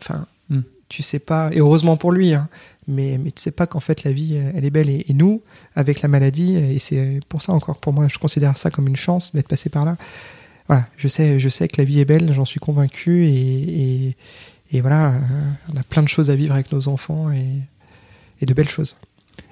[0.00, 0.60] enfin, mm.
[0.88, 2.48] tu sais pas, et heureusement pour lui, hein,
[2.88, 4.90] mais, mais tu sais pas qu'en fait la vie, elle est belle.
[4.90, 5.42] Et, et, nous,
[5.76, 8.96] avec la maladie, et c'est pour ça encore, pour moi, je considère ça comme une
[8.96, 9.96] chance d'être passé par là.
[10.66, 14.16] Voilà, je sais, je sais que la vie est belle, j'en suis convaincu, et,
[14.72, 15.14] et, voilà,
[15.72, 17.46] on a plein de choses à vivre avec nos enfants et,
[18.40, 18.96] et de belles choses.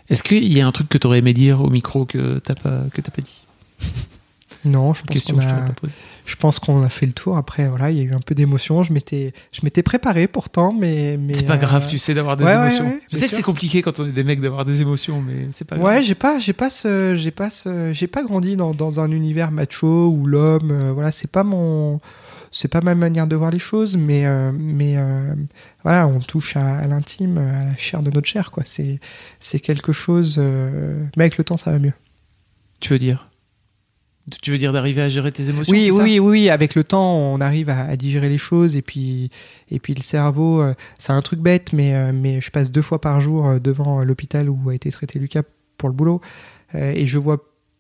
[0.09, 2.53] Est-ce qu'il y a un truc que tu aurais aimé dire au micro que tu
[2.53, 3.45] n'as pas, que pas dit?
[4.65, 5.67] Non, je pense, qu'on a,
[6.27, 7.37] je pense qu'on a fait le tour.
[7.37, 8.83] Après, voilà, il y a eu un peu d'émotion.
[8.83, 11.59] Je m'étais, je m'étais préparé pourtant, mais, mais c'est pas euh...
[11.59, 11.87] grave.
[11.87, 12.85] Tu sais d'avoir des ouais, émotions.
[12.85, 15.23] Ouais, ouais, je sais que c'est compliqué quand on est des mecs d'avoir des émotions,
[15.23, 15.77] mais c'est pas.
[15.77, 19.11] Ouais, j'ai pas, j'ai pas ce, j'ai pas ce, j'ai pas grandi dans, dans un
[19.13, 22.01] univers macho où l'homme, euh, voilà, c'est pas mon,
[22.51, 24.97] c'est pas ma manière de voir les choses, mais, euh, mais
[25.85, 28.65] voilà, on touche à, à l'intime, à la chair de notre chair, quoi.
[28.67, 28.99] C'est,
[29.39, 30.39] c'est quelque chose.
[30.39, 31.95] mais avec le temps, ça va mieux.
[32.81, 33.29] Tu veux dire?
[34.43, 36.51] Tu veux dire d'arriver à gérer tes émotions Oui, oui, oui, oui.
[36.51, 39.31] Avec le temps, on arrive à, à, digérer les choses et puis,
[39.71, 42.83] et puis le cerveau, euh, c'est un truc bête, mais, euh, mais je passe deux
[42.83, 45.43] fois par jour euh, devant l'hôpital où a été traité Lucas
[45.77, 46.21] pour le boulot
[46.75, 47.39] euh, et je vois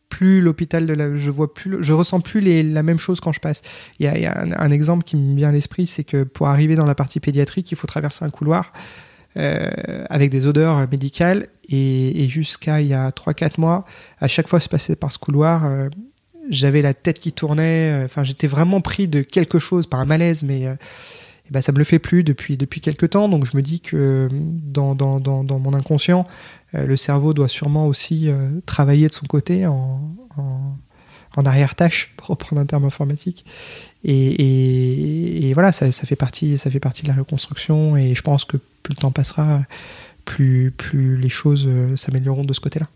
[0.08, 3.32] plus l'hôpital de la, je vois plus, je ressens plus les, la même chose quand
[3.32, 3.62] je passe.
[3.98, 6.04] Il y a, il y a un, un, exemple qui me vient à l'esprit, c'est
[6.04, 8.72] que pour arriver dans la partie pédiatrique, il faut traverser un couloir.
[10.10, 13.84] Avec des odeurs médicales et, et jusqu'à il y a 3-4 mois,
[14.18, 15.88] à chaque fois se passer par ce couloir,
[16.50, 20.42] j'avais la tête qui tournait, enfin j'étais vraiment pris de quelque chose, par un malaise,
[20.42, 20.74] mais euh,
[21.50, 24.28] ben, ça me le fait plus depuis, depuis quelques temps, donc je me dis que
[24.32, 26.26] dans, dans, dans, dans mon inconscient,
[26.74, 30.00] euh, le cerveau doit sûrement aussi euh, travailler de son côté en,
[30.36, 33.44] en, arrière-tâche, pour reprendre un terme informatique.
[34.04, 38.22] Et, et, voilà, ça, ça, fait partie, ça fait partie de la reconstruction, et je
[38.22, 39.62] pense que plus le temps passera,
[40.24, 42.88] plus, plus les choses euh, s'amélioreront de ce côté-là.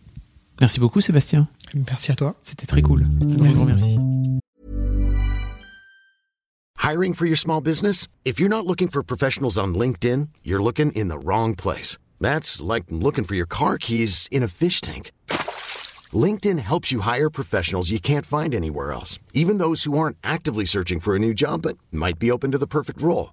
[0.61, 1.48] Merci beaucoup Sébastien.
[1.74, 2.34] Merci à toi.
[2.42, 3.07] C'était très cool.
[3.38, 3.64] Merci.
[3.64, 3.98] merci.
[6.78, 8.09] Hiring for your small business?
[8.24, 11.96] If you're not looking for professionals on LinkedIn, you're looking in the wrong place.
[12.20, 15.12] That's like looking for your car keys in a fish tank.
[16.12, 20.64] LinkedIn helps you hire professionals you can't find anywhere else, even those who aren't actively
[20.64, 23.32] searching for a new job but might be open to the perfect role.